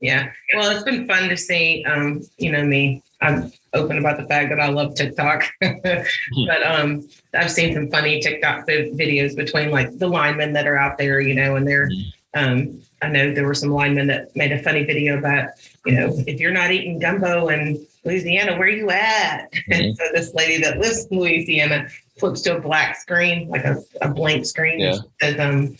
Yeah, 0.00 0.30
well, 0.54 0.70
it's 0.70 0.84
been 0.84 1.08
fun 1.08 1.28
to 1.28 1.36
see. 1.36 1.84
Um, 1.84 2.22
you 2.38 2.52
know 2.52 2.64
me, 2.64 3.02
I'm 3.20 3.52
open 3.74 3.98
about 3.98 4.18
the 4.18 4.26
fact 4.26 4.50
that 4.50 4.60
I 4.60 4.68
love 4.68 4.94
TikTok, 4.94 5.44
but 5.60 6.62
um, 6.64 7.08
I've 7.34 7.50
seen 7.50 7.74
some 7.74 7.90
funny 7.90 8.20
TikTok 8.20 8.66
videos 8.66 9.34
between 9.34 9.70
like 9.70 9.98
the 9.98 10.06
linemen 10.06 10.52
that 10.52 10.66
are 10.66 10.76
out 10.76 10.98
there, 10.98 11.20
you 11.20 11.34
know, 11.34 11.56
and 11.56 11.66
they're. 11.66 11.88
Mm-hmm. 11.88 12.10
Um, 12.34 12.82
I 13.00 13.08
know 13.08 13.32
there 13.32 13.46
were 13.46 13.54
some 13.54 13.70
linemen 13.70 14.06
that 14.08 14.36
made 14.36 14.52
a 14.52 14.62
funny 14.62 14.84
video 14.84 15.18
about, 15.18 15.48
you 15.86 15.94
know, 15.94 16.12
if 16.26 16.38
you're 16.38 16.52
not 16.52 16.70
eating 16.70 16.98
gumbo 16.98 17.48
and 17.48 17.78
Louisiana, 18.04 18.56
where 18.58 18.68
you 18.68 18.90
at? 18.90 19.52
Mm-hmm. 19.68 19.72
And 19.72 19.96
so 19.96 20.04
this 20.14 20.32
lady 20.34 20.62
that 20.62 20.78
lives 20.78 21.06
in 21.10 21.18
Louisiana 21.18 21.88
flips 22.18 22.40
to 22.42 22.56
a 22.56 22.60
black 22.60 22.96
screen, 22.96 23.48
like 23.48 23.64
a, 23.64 23.82
a 24.00 24.08
blank 24.08 24.46
screen. 24.46 24.80
Yeah. 24.80 24.98
says, 25.20 25.38
um, 25.38 25.76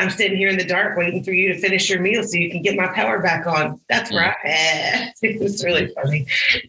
I'm 0.00 0.08
sitting 0.08 0.38
here 0.38 0.48
in 0.48 0.56
the 0.56 0.64
dark 0.64 0.96
waiting 0.96 1.22
for 1.22 1.32
you 1.32 1.52
to 1.52 1.58
finish 1.58 1.90
your 1.90 2.00
meal 2.00 2.22
so 2.22 2.38
you 2.38 2.50
can 2.50 2.62
get 2.62 2.74
my 2.74 2.88
power 2.88 3.20
back 3.20 3.46
on. 3.46 3.80
That's 3.88 4.10
right. 4.12 4.34
It 5.22 5.40
was 5.40 5.62
really 5.62 5.92
funny. 5.94 6.26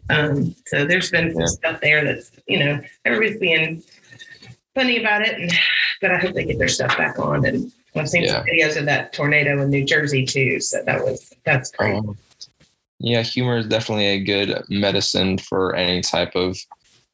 Um, 0.10 0.54
so 0.68 0.86
there's 0.86 1.10
been 1.10 1.32
some 1.32 1.42
yeah. 1.42 1.48
stuff 1.48 1.82
there 1.82 2.04
that's, 2.04 2.32
you 2.48 2.60
know, 2.60 2.82
everybody's 3.06 3.40
being 3.40 3.82
funny 4.76 5.00
about 5.00 5.22
it. 5.22 5.40
And, 5.40 5.52
but 6.02 6.12
I 6.12 6.18
hope 6.18 6.34
they 6.34 6.44
get 6.44 6.58
their 6.58 6.68
stuff 6.68 6.98
back 6.98 7.18
on. 7.20 7.46
And 7.46 7.72
I've 7.96 8.10
seen 8.10 8.24
yeah. 8.24 8.34
some 8.34 8.44
videos 8.44 8.78
of 8.78 8.86
that 8.86 9.14
tornado 9.14 9.62
in 9.62 9.70
New 9.70 9.86
Jersey 9.86 10.26
too. 10.26 10.60
So 10.60 10.84
that 10.86 11.02
was, 11.02 11.34
that's 11.46 11.72
great. 11.72 11.96
Um, 11.96 12.18
yeah, 13.04 13.22
humor 13.22 13.58
is 13.58 13.68
definitely 13.68 14.08
a 14.08 14.24
good 14.24 14.64
medicine 14.70 15.38
for 15.38 15.76
any 15.76 16.02
type 16.02 16.36
of 16.36 16.58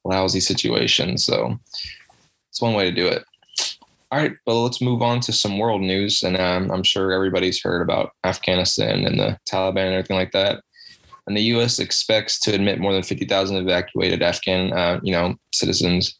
lousy 0.04 0.40
situation. 0.40 1.18
So 1.18 1.58
it's 2.50 2.60
one 2.60 2.74
way 2.74 2.90
to 2.90 2.94
do 2.94 3.06
it. 3.06 3.24
All 4.10 4.18
right, 4.18 4.36
but 4.46 4.54
let's 4.54 4.80
move 4.80 5.02
on 5.02 5.20
to 5.20 5.32
some 5.32 5.58
world 5.58 5.82
news. 5.82 6.22
And 6.22 6.36
um, 6.36 6.70
I'm 6.70 6.82
sure 6.82 7.12
everybody's 7.12 7.62
heard 7.62 7.82
about 7.82 8.12
Afghanistan 8.24 9.04
and 9.04 9.18
the 9.18 9.38
Taliban 9.48 9.86
and 9.86 9.94
everything 9.94 10.16
like 10.16 10.32
that. 10.32 10.62
And 11.26 11.36
the 11.36 11.42
U.S. 11.42 11.78
expects 11.78 12.40
to 12.40 12.54
admit 12.54 12.80
more 12.80 12.94
than 12.94 13.02
50,000 13.02 13.56
evacuated 13.56 14.22
Afghan, 14.22 14.72
uh, 14.72 14.98
you 15.02 15.12
know, 15.12 15.36
citizens. 15.52 16.18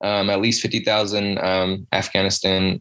Um, 0.00 0.30
at 0.30 0.40
least 0.40 0.62
50,000 0.62 1.38
um, 1.38 1.86
Afghanistan 1.92 2.80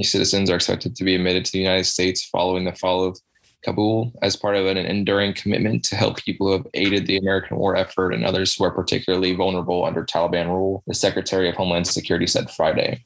citizens 0.00 0.48
are 0.48 0.54
expected 0.54 0.94
to 0.94 1.02
be 1.02 1.16
admitted 1.16 1.44
to 1.44 1.52
the 1.52 1.58
United 1.58 1.86
States 1.86 2.24
following 2.24 2.64
the 2.64 2.72
fall 2.72 3.02
of 3.02 3.18
Kabul 3.64 4.12
as 4.22 4.36
part 4.36 4.56
of 4.56 4.66
an 4.66 4.76
enduring 4.76 5.34
commitment 5.34 5.84
to 5.84 5.96
help 5.96 6.18
people 6.18 6.46
who 6.46 6.52
have 6.52 6.66
aided 6.74 7.06
the 7.06 7.18
American 7.18 7.56
war 7.56 7.76
effort 7.76 8.12
and 8.12 8.24
others 8.24 8.54
who 8.54 8.64
are 8.64 8.70
particularly 8.70 9.34
vulnerable 9.34 9.84
under 9.84 10.04
Taliban 10.04 10.46
rule, 10.46 10.82
the 10.86 10.94
Secretary 10.94 11.48
of 11.48 11.56
Homeland 11.56 11.86
Security 11.86 12.26
said 12.26 12.50
Friday. 12.50 13.04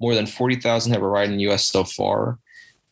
More 0.00 0.14
than 0.14 0.26
40,000 0.26 0.92
have 0.92 1.02
arrived 1.02 1.30
in 1.30 1.36
the 1.36 1.44
U.S. 1.44 1.66
so 1.66 1.84
far, 1.84 2.38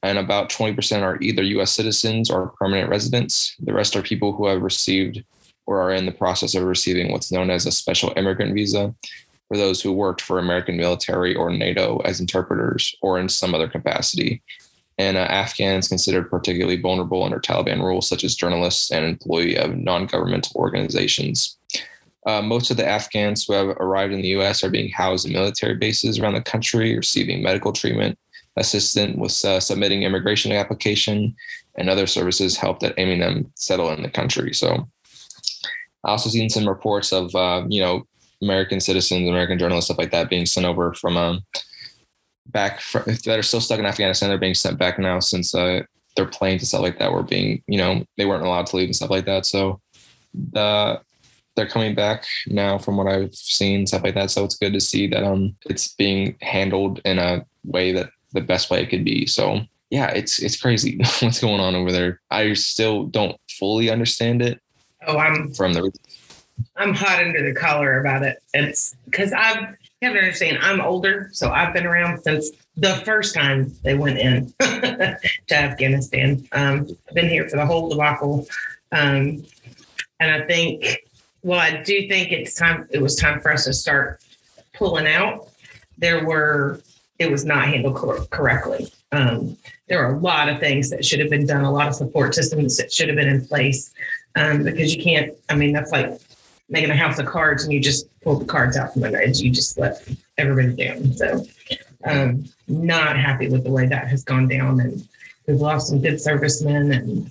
and 0.03 0.19
about 0.19 0.51
20% 0.51 1.03
are 1.03 1.21
either 1.21 1.43
U.S. 1.43 1.73
citizens 1.73 2.31
or 2.31 2.55
permanent 2.59 2.89
residents. 2.89 3.57
The 3.59 3.75
rest 3.75 3.97
are 3.97 4.03
people 4.03 4.33
who 4.33 4.47
have 4.47 4.63
received 4.63 5.25
or 5.67 5.81
are 5.81 5.93
in 5.93 6.07
the 6.07 6.13
process 6.13 6.55
of 6.55 6.65
receiving 6.65 7.13
what's 7.13 7.33
known 7.33 7.51
as 7.51 7.67
a 7.67 7.73
special 7.73 8.13
immigrant 8.17 8.55
visa 8.55 8.95
for 9.49 9.57
those 9.57 9.83
who 9.83 9.93
worked 9.93 10.21
for 10.21 10.39
American 10.39 10.77
military 10.77 11.35
or 11.35 11.51
NATO 11.51 11.99
as 11.99 12.21
interpreters 12.21 12.95
or 13.03 13.19
in 13.19 13.29
some 13.29 13.55
other 13.55 13.69
capacity 13.69 14.43
and 14.99 15.17
uh, 15.17 15.21
Afghans 15.21 15.89
considered 15.89 16.31
particularly 16.31 16.81
vulnerable 16.81 17.25
under 17.25 17.41
Taliban 17.41 17.83
rules, 17.83 18.09
such 18.09 18.25
as 18.25 18.35
journalists 18.35 18.91
and 18.91 19.05
employee 19.05 19.57
of 19.57 19.77
non-governmental 19.77 20.53
organizations. 20.57 21.57
Uh, 22.27 22.41
most 22.41 22.71
of 22.71 22.77
the 22.77 22.87
Afghans 22.87 23.45
who 23.45 23.53
have 23.55 23.69
arrived 23.81 24.13
in 24.13 24.23
the 24.23 24.29
U.S. 24.29 24.63
are 24.63 24.71
being 24.71 24.91
housed 24.91 25.27
in 25.27 25.33
military 25.33 25.75
bases 25.75 26.19
around 26.19 26.35
the 26.35 26.43
country, 26.43 26.97
receiving 26.97 27.43
medical 27.43 27.73
treatment, 27.73 28.19
assistance 28.57 29.17
with 29.17 29.45
uh, 29.45 29.59
submitting 29.59 30.03
immigration 30.03 30.53
application, 30.53 31.35
and 31.77 31.89
other 31.89 32.07
services 32.07 32.57
help 32.57 32.81
that 32.81 32.95
aiming 32.99 33.21
them 33.21 33.51
settle 33.57 33.91
in 33.91 34.03
the 34.03 34.11
country. 34.11 34.53
So, 34.53 34.89
I 36.05 36.11
also 36.11 36.29
seen 36.31 36.51
some 36.51 36.69
reports 36.69 37.13
of 37.13 37.35
uh, 37.35 37.65
you 37.69 37.81
know 37.81 38.07
American 38.43 38.81
citizens, 38.81 39.29
American 39.29 39.59
journalists, 39.59 39.89
stuff 39.89 39.99
like 39.99 40.11
that, 40.13 40.31
being 40.31 40.47
sent 40.47 40.67
over 40.67 40.95
from 40.95 41.17
um, 41.17 41.41
back 42.47 42.81
from, 42.81 43.05
that 43.05 43.39
are 43.39 43.43
still 43.43 43.61
stuck 43.61 43.79
in 43.79 43.87
Afghanistan. 43.87 44.29
They're 44.29 44.39
being 44.39 44.55
sent 44.55 44.79
back 44.79 44.99
now 44.99 45.21
since 45.21 45.55
uh, 45.55 45.83
their 46.17 46.27
planes 46.27 46.63
and 46.63 46.69
stuff 46.69 46.83
like 46.83 46.99
that 46.99 47.13
were 47.13 47.23
being, 47.23 47.63
you 47.67 47.79
know, 47.79 48.05
they 48.17 48.27
weren't 48.27 48.45
allowed 48.45 48.67
to 48.67 48.77
leave 48.77 48.89
and 48.89 48.97
stuff 48.97 49.11
like 49.11 49.27
that. 49.27 49.47
So 49.47 49.81
the 50.35 51.01
they're 51.55 51.69
coming 51.69 51.95
back 51.95 52.25
now 52.47 52.79
from 52.79 52.97
what 52.97 53.07
I've 53.07 53.35
seen, 53.35 53.87
stuff 53.87 54.05
like 54.05 54.15
that. 54.15 54.31
So 54.31 54.45
it's 54.45 54.57
good 54.57 54.73
to 54.73 54.81
see 54.81 55.07
that 55.09 55.25
um 55.25 55.55
it's 55.67 55.89
being 55.95 56.37
handled 56.41 57.01
in 57.05 57.19
a 57.19 57.45
way 57.65 57.93
that 57.93 58.11
the 58.33 58.41
best 58.41 58.71
way 58.71 58.83
it 58.83 58.89
could 58.89 59.05
be. 59.05 59.27
So 59.27 59.61
yeah, 59.91 60.09
it's 60.09 60.39
it's 60.39 60.61
crazy 60.61 60.99
what's 61.21 61.41
going 61.41 61.61
on 61.61 61.75
over 61.75 61.93
there. 61.93 62.21
I 62.31 62.55
still 62.55 63.05
don't 63.05 63.37
fully 63.59 63.91
understand 63.91 64.43
it. 64.43 64.61
Oh, 65.07 65.19
I'm 65.19 65.53
from 65.53 65.75
the 65.75 65.93
I'm 66.77 66.95
hot 66.95 67.21
under 67.21 67.43
the 67.43 67.59
collar 67.59 68.01
about 68.01 68.23
it. 68.23 68.43
It's 68.55 68.97
because 69.05 69.33
I've 69.33 69.77
you 70.03 70.09
have 70.09 70.17
to 70.17 70.21
understand, 70.21 70.59
I'm 70.61 70.81
older, 70.81 71.31
so 71.33 71.53
I've 71.53 71.73
been 71.73 71.87
around 71.87 72.21
since 72.23 72.51
the 72.77 72.95
first 73.05 73.35
time 73.35 73.73
they 73.85 73.95
went 73.95 74.19
in 74.19 74.53
to 74.59 75.19
Afghanistan. 75.53 76.47
Um, 76.51 76.89
I've 77.09 77.15
been 77.15 77.29
here 77.29 77.49
for 77.49 77.57
the 77.57 77.65
whole 77.65 77.89
debacle. 77.89 78.45
Um, 78.91 79.45
and 80.19 80.43
I 80.43 80.45
think, 80.47 80.99
well, 81.43 81.61
I 81.61 81.83
do 81.83 82.09
think 82.09 82.33
it's 82.33 82.55
time, 82.55 82.89
it 82.91 83.01
was 83.01 83.15
time 83.15 83.41
for 83.41 83.53
us 83.53 83.65
to 83.67 83.73
start 83.73 84.21
pulling 84.75 85.07
out. 85.07 85.49
There 85.99 86.27
were, 86.27 86.81
it 87.21 87.31
was 87.31 87.45
not 87.45 87.69
handled 87.69 87.95
cor- 87.95 88.25
correctly. 88.27 88.93
Um, 89.13 89.57
there 89.89 90.05
are 90.05 90.17
a 90.17 90.19
lot 90.19 90.49
of 90.49 90.59
things 90.59 90.91
that 90.91 91.05
should 91.05 91.21
have 91.21 91.31
been 91.31 91.47
done, 91.47 91.63
a 91.63 91.71
lot 91.71 91.87
of 91.87 91.95
support 91.95 92.35
systems 92.35 92.77
that 92.77 92.93
should 92.93 93.07
have 93.07 93.17
been 93.17 93.29
in 93.29 93.47
place 93.47 93.95
um, 94.35 94.65
because 94.65 94.97
you 94.97 95.01
can't, 95.01 95.33
I 95.49 95.55
mean, 95.55 95.73
that's 95.73 95.93
like 95.93 96.19
making 96.73 96.91
a 96.91 96.97
house 96.97 97.19
of 97.19 97.27
cards 97.27 97.65
and 97.65 97.73
you 97.73 97.81
just 97.81 98.09
pull 98.23 98.39
the 98.39 98.47
cards 98.47 98.77
out 98.77 98.95
from 98.95 99.05
under 99.05 99.21
it. 99.21 99.39
You 99.39 99.51
just 99.51 99.79
let 99.79 100.09
everybody 100.39 100.75
down. 100.75 101.13
So 101.13 101.45
um, 102.05 102.45
not 102.67 103.17
happy 103.17 103.49
with 103.49 103.65
the 103.65 103.71
way 103.71 103.87
that 103.87 104.09
has 104.09 104.25
gone 104.25 104.49
down. 104.49 104.81
And 104.81 105.07
we've 105.47 105.61
lost 105.61 105.89
some 105.89 106.01
good 106.01 106.21
servicemen 106.21 106.93
and 106.93 107.31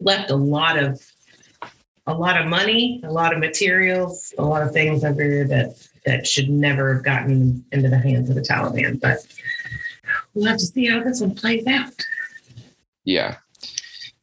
left 0.00 0.30
a 0.30 0.36
lot 0.36 0.78
of 0.78 1.00
a 2.08 2.14
lot 2.14 2.40
of 2.40 2.46
money, 2.46 3.00
a 3.04 3.10
lot 3.10 3.32
of 3.32 3.40
materials, 3.40 4.32
a 4.38 4.44
lot 4.44 4.62
of 4.62 4.72
things 4.72 5.04
over 5.04 5.28
there 5.28 5.46
that 5.48 5.88
that 6.06 6.26
should 6.26 6.48
never 6.48 6.94
have 6.94 7.04
gotten 7.04 7.64
into 7.72 7.88
the 7.88 7.98
hands 7.98 8.30
of 8.30 8.36
the 8.36 8.42
Taliban. 8.42 9.00
But 9.00 9.18
we'll 10.32 10.46
have 10.46 10.58
to 10.58 10.66
see 10.66 10.86
how 10.86 11.02
this 11.02 11.20
one 11.20 11.34
plays 11.34 11.66
out. 11.66 11.92
Yeah. 13.04 13.36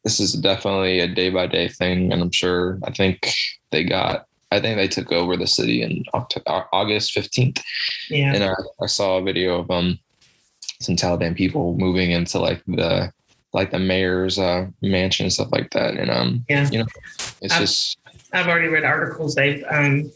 This 0.02 0.18
is 0.18 0.32
definitely 0.32 1.00
a 1.00 1.08
day 1.08 1.30
by 1.30 1.46
day 1.46 1.68
thing. 1.68 2.12
And 2.12 2.22
I'm 2.22 2.30
sure 2.30 2.78
I 2.84 2.90
think 2.90 3.32
they 3.74 3.84
got 3.84 4.26
I 4.50 4.60
think 4.60 4.76
they 4.76 4.86
took 4.86 5.10
over 5.10 5.36
the 5.36 5.48
city 5.48 5.82
in 5.82 6.04
October, 6.14 6.66
August 6.72 7.12
15th. 7.16 7.60
Yeah. 8.08 8.32
And 8.34 8.44
I, 8.44 8.54
I 8.80 8.86
saw 8.86 9.18
a 9.18 9.22
video 9.22 9.58
of 9.58 9.70
um 9.70 9.98
some 10.80 10.96
Taliban 10.96 11.36
people 11.36 11.76
moving 11.76 12.12
into 12.12 12.38
like 12.38 12.62
the 12.66 13.12
like 13.52 13.70
the 13.70 13.78
mayor's 13.78 14.38
uh, 14.38 14.66
mansion 14.82 15.24
and 15.24 15.32
stuff 15.32 15.50
like 15.50 15.70
that. 15.72 15.94
And 15.94 16.10
um 16.10 16.44
yeah, 16.48 16.68
you 16.70 16.78
know, 16.78 16.86
it's 17.42 17.52
I've, 17.54 17.60
just 17.60 17.98
I've 18.32 18.46
already 18.46 18.68
read 18.68 18.84
articles. 18.84 19.34
They've 19.34 19.64
um 19.68 20.10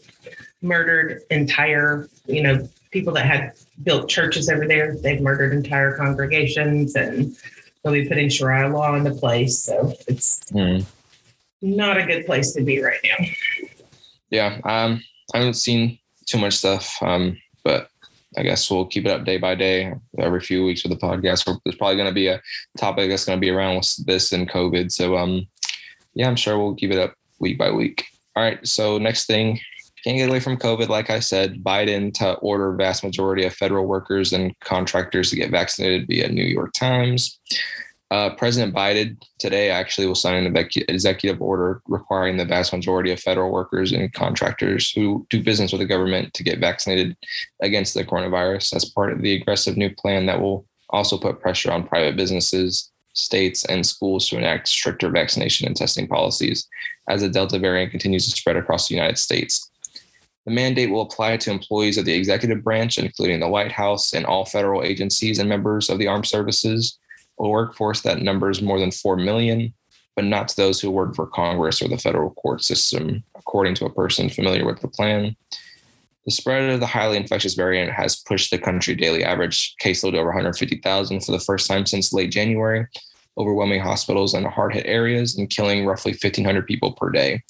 murdered 0.61 1.21
entire, 1.29 2.07
you 2.25 2.41
know, 2.41 2.67
people 2.91 3.13
that 3.13 3.25
had 3.25 3.53
built 3.83 4.09
churches 4.09 4.49
over 4.49 4.67
there. 4.67 4.95
They've 4.95 5.21
murdered 5.21 5.53
entire 5.53 5.97
congregations 5.97 6.95
and 6.95 7.35
they'll 7.83 7.93
be 7.93 8.07
putting 8.07 8.29
Sharia 8.29 8.69
law 8.69 8.95
into 8.95 9.11
place. 9.11 9.61
So 9.63 9.93
it's 10.07 10.49
hmm 10.49 10.79
not 11.61 11.97
a 11.97 12.05
good 12.05 12.25
place 12.25 12.53
to 12.53 12.63
be 12.63 12.81
right 12.81 12.99
now. 13.03 13.25
yeah, 14.29 14.59
um, 14.63 15.03
I 15.33 15.39
haven't 15.39 15.55
seen 15.55 15.99
too 16.25 16.37
much 16.37 16.53
stuff, 16.57 16.95
um, 17.01 17.37
but 17.63 17.89
I 18.37 18.43
guess 18.43 18.69
we'll 18.69 18.85
keep 18.85 19.05
it 19.05 19.11
up 19.11 19.25
day 19.25 19.37
by 19.37 19.55
day, 19.55 19.93
every 20.19 20.39
few 20.39 20.63
weeks 20.63 20.83
with 20.83 20.91
the 20.91 21.05
podcast. 21.05 21.45
There's 21.63 21.77
probably 21.77 21.95
going 21.95 22.09
to 22.09 22.13
be 22.13 22.27
a 22.27 22.41
topic 22.77 23.09
that's 23.09 23.25
going 23.25 23.37
to 23.37 23.41
be 23.41 23.49
around 23.49 23.83
this 24.05 24.31
and 24.31 24.49
COVID. 24.49 24.91
So, 24.91 25.17
um, 25.17 25.47
yeah, 26.13 26.27
I'm 26.27 26.35
sure 26.35 26.57
we'll 26.57 26.75
keep 26.75 26.91
it 26.91 26.99
up 26.99 27.13
week 27.39 27.57
by 27.57 27.71
week. 27.71 28.05
All 28.35 28.43
right. 28.43 28.65
So 28.65 28.97
next 28.97 29.25
thing, 29.25 29.59
can't 30.03 30.17
get 30.17 30.29
away 30.29 30.39
from 30.39 30.57
COVID. 30.57 30.87
Like 30.87 31.09
I 31.09 31.19
said, 31.19 31.63
Biden 31.63 32.13
to 32.15 32.33
order 32.35 32.73
vast 32.73 33.03
majority 33.03 33.45
of 33.45 33.53
federal 33.53 33.85
workers 33.85 34.31
and 34.31 34.57
contractors 34.61 35.29
to 35.29 35.35
get 35.35 35.51
vaccinated 35.51 36.07
via 36.07 36.29
New 36.29 36.45
York 36.45 36.71
Times. 36.73 37.39
Uh, 38.11 38.33
President 38.35 38.73
Biden 38.73 39.21
today 39.37 39.69
actually 39.69 40.07
will 40.07 40.15
sign 40.15 40.43
an 40.43 40.57
executive 40.87 41.41
order 41.41 41.81
requiring 41.87 42.37
the 42.37 42.45
vast 42.45 42.73
majority 42.73 43.11
of 43.11 43.19
federal 43.19 43.51
workers 43.51 43.91
and 43.91 44.11
contractors 44.13 44.91
who 44.91 45.27
do 45.29 45.43
business 45.43 45.71
with 45.71 45.79
the 45.79 45.85
government 45.85 46.33
to 46.33 46.43
get 46.43 46.59
vaccinated 46.59 47.15
against 47.61 47.93
the 47.93 48.03
coronavirus 48.03 48.75
as 48.75 48.85
part 48.85 49.13
of 49.13 49.21
the 49.21 49.35
aggressive 49.35 49.77
new 49.77 49.93
plan 49.93 50.25
that 50.25 50.41
will 50.41 50.65
also 50.89 51.19
put 51.19 51.39
pressure 51.39 51.71
on 51.71 51.87
private 51.87 52.15
businesses, 52.15 52.89
states, 53.13 53.63
and 53.65 53.85
schools 53.85 54.27
to 54.27 54.37
enact 54.37 54.67
stricter 54.67 55.09
vaccination 55.09 55.67
and 55.67 55.75
testing 55.75 56.07
policies 56.07 56.67
as 57.09 57.21
the 57.21 57.29
Delta 57.29 57.59
variant 57.59 57.91
continues 57.91 58.25
to 58.25 58.35
spread 58.35 58.55
across 58.55 58.87
the 58.87 58.95
United 58.95 59.19
States. 59.19 59.69
The 60.45 60.51
mandate 60.51 60.89
will 60.89 61.01
apply 61.01 61.37
to 61.37 61.51
employees 61.51 61.99
of 61.99 62.05
the 62.05 62.13
executive 62.13 62.63
branch, 62.63 62.97
including 62.97 63.39
the 63.39 63.47
White 63.47 63.71
House 63.71 64.13
and 64.13 64.25
all 64.25 64.45
federal 64.45 64.83
agencies 64.83 65.37
and 65.37 65.47
members 65.47 65.91
of 65.91 65.99
the 65.99 66.07
armed 66.07 66.25
services 66.25 66.97
workforce 67.47 68.01
that 68.01 68.21
numbers 68.21 68.61
more 68.61 68.79
than 68.79 68.91
4 68.91 69.15
million, 69.15 69.73
but 70.15 70.25
not 70.25 70.49
to 70.49 70.55
those 70.57 70.81
who 70.81 70.91
work 70.91 71.15
for 71.15 71.25
Congress 71.25 71.81
or 71.81 71.87
the 71.87 71.97
federal 71.97 72.31
court 72.31 72.63
system, 72.63 73.23
according 73.37 73.75
to 73.75 73.85
a 73.85 73.93
person 73.93 74.29
familiar 74.29 74.65
with 74.65 74.81
the 74.81 74.87
plan. 74.87 75.35
The 76.25 76.31
spread 76.31 76.69
of 76.69 76.79
the 76.79 76.85
highly 76.85 77.17
infectious 77.17 77.53
variant 77.53 77.91
has 77.93 78.17
pushed 78.17 78.51
the 78.51 78.57
country 78.57 78.93
daily 78.93 79.23
average 79.23 79.75
caseload 79.81 80.15
over 80.15 80.27
150,000 80.27 81.21
for 81.21 81.31
the 81.31 81.39
first 81.39 81.67
time 81.67 81.85
since 81.85 82.11
late 82.11 82.31
January, 82.31 82.85
overwhelming 83.37 83.79
hospitals 83.79 84.33
in 84.33 84.43
hard 84.43 84.73
hit 84.73 84.85
areas 84.85 85.37
and 85.37 85.49
killing 85.49 85.85
roughly 85.85 86.11
1,500 86.11 86.67
people 86.67 86.91
per 86.91 87.09
day. 87.09 87.41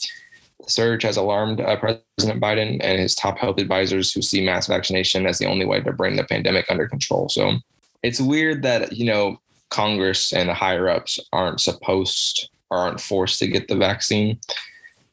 The 0.64 0.70
surge 0.70 1.04
has 1.04 1.18
alarmed 1.18 1.62
uh, 1.62 1.76
President 1.78 2.42
Biden 2.42 2.80
and 2.82 3.00
his 3.00 3.16
top 3.16 3.38
health 3.38 3.60
advisors 3.60 4.14
who 4.14 4.22
see 4.22 4.46
mass 4.46 4.68
vaccination 4.68 5.26
as 5.26 5.40
the 5.40 5.48
only 5.48 5.66
way 5.66 5.82
to 5.82 5.92
bring 5.92 6.16
the 6.16 6.24
pandemic 6.24 6.66
under 6.70 6.88
control. 6.88 7.30
So 7.30 7.58
it's 8.04 8.22
weird 8.22 8.62
that, 8.64 8.94
you 8.94 9.06
know, 9.06 9.40
Congress 9.70 10.34
and 10.34 10.50
the 10.50 10.54
higher 10.54 10.90
ups 10.90 11.20
aren't 11.32 11.62
supposed 11.62 12.50
or 12.70 12.78
aren't 12.78 13.02
forced 13.02 13.40
to 13.40 13.48
get 13.48 13.68
the 13.68 13.76
vaccine. 13.76 14.40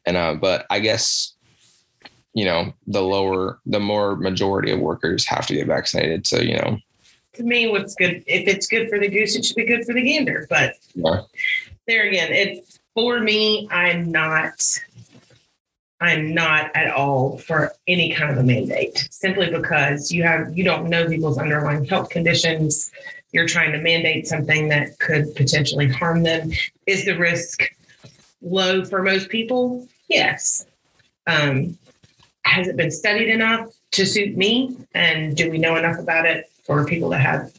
And 0.07 0.17
uh, 0.17 0.35
but 0.35 0.67
I 0.71 0.81
guess 0.81 1.35
you 2.35 2.45
know 2.45 2.73
the 2.87 3.03
lower, 3.03 3.61
the 3.67 3.81
more 3.81 4.17
majority 4.17 4.71
of 4.71 4.81
workers 4.81 5.27
have 5.27 5.47
to 5.47 5.55
get 5.55 5.67
vaccinated. 5.67 6.27
So 6.27 6.39
you 6.39 6.57
know, 6.57 6.79
To 7.35 7.43
me, 7.43 7.69
what's 7.69 7.95
good, 7.95 8.23
if 8.27 8.47
it's 8.47 8.67
good 8.67 8.89
for 8.89 8.99
the 8.99 9.09
goose, 9.09 9.37
it 9.37 9.45
should 9.45 9.57
be 9.57 9.65
good 9.65 9.85
for 9.85 9.95
the 9.95 10.03
gander. 10.03 10.47
But 10.49 10.75
yeah, 10.95 11.23
there 11.87 12.09
again, 12.09 12.33
it's 12.33 12.79
for 12.95 13.21
me, 13.21 13.69
I'm 13.71 14.11
not. 14.11 14.63
I'm 16.01 16.35
not 16.35 16.71
at 16.75 16.93
all 16.93 17.39
for 17.39 17.73
any 17.87 18.13
kind 18.13 18.31
of 18.31 18.37
a 18.37 18.43
mandate 18.43 19.09
simply 19.11 19.51
because 19.51 20.13
you 20.13 20.23
have 20.25 20.57
you 20.57 20.63
don't 20.63 20.89
know 20.89 21.09
people's 21.09 21.39
underlying 21.39 21.85
health 21.85 22.11
conditions 22.11 22.93
you're 23.37 23.47
trying 23.47 23.73
to 23.73 23.79
mandate 23.79 24.27
something 24.27 24.69
that 24.69 24.99
could 24.99 25.35
potentially 25.35 25.89
harm 25.89 26.23
them. 26.23 26.51
Is 26.87 27.05
the 27.05 27.19
risk 27.19 27.63
low 28.41 28.83
for 28.83 29.03
most 29.03 29.29
people? 29.29 29.87
Yes. 30.09 30.65
Um, 31.27 31.77
has 32.45 32.67
it 32.67 32.77
been 32.77 32.91
studied 32.91 33.29
enough 33.29 33.75
to 33.93 34.07
suit 34.07 34.37
me? 34.37 34.77
And 34.95 35.37
do 35.37 35.51
we 35.51 35.59
know 35.59 35.77
enough 35.77 35.99
about 35.99 36.25
it 36.25 36.51
for 36.65 36.87
people 36.87 37.11
that 37.11 37.21
have 37.21 37.53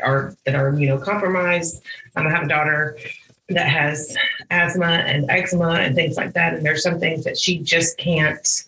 are 0.00 0.36
that 0.44 0.54
are 0.54 0.70
immunocompromised? 0.70 1.80
Um, 2.14 2.26
I 2.26 2.30
have 2.30 2.44
a 2.44 2.48
daughter 2.48 2.96
that 3.48 3.68
has 3.68 4.16
asthma 4.50 4.86
and 5.06 5.30
eczema 5.30 5.74
and 5.74 5.94
things 5.94 6.16
like 6.16 6.32
that. 6.34 6.54
And 6.54 6.64
there's 6.66 6.82
some 6.82 6.98
things 6.98 7.24
that 7.24 7.38
she 7.38 7.58
just 7.58 7.96
can't 7.98 8.64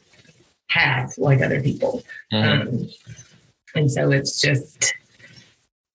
have 0.69 1.13
like 1.19 1.41
other 1.43 1.61
people. 1.61 2.05
Mhm. 2.33 2.61
Um, 2.69 2.89
and 3.75 3.91
so 3.91 4.11
it's 4.13 4.41
just, 4.41 4.95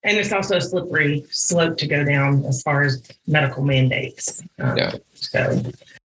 and 0.04 0.18
it's 0.18 0.34
also 0.34 0.58
a 0.58 0.62
slippery 0.62 1.26
slope 1.32 1.78
to 1.78 1.88
go 1.88 2.04
down 2.04 2.46
as 2.46 2.62
far 2.62 2.84
as 2.84 3.02
medical 3.26 3.64
mandates. 3.64 4.44
Um, 4.60 4.78
Yeah. 4.78 4.92
So, 5.14 5.62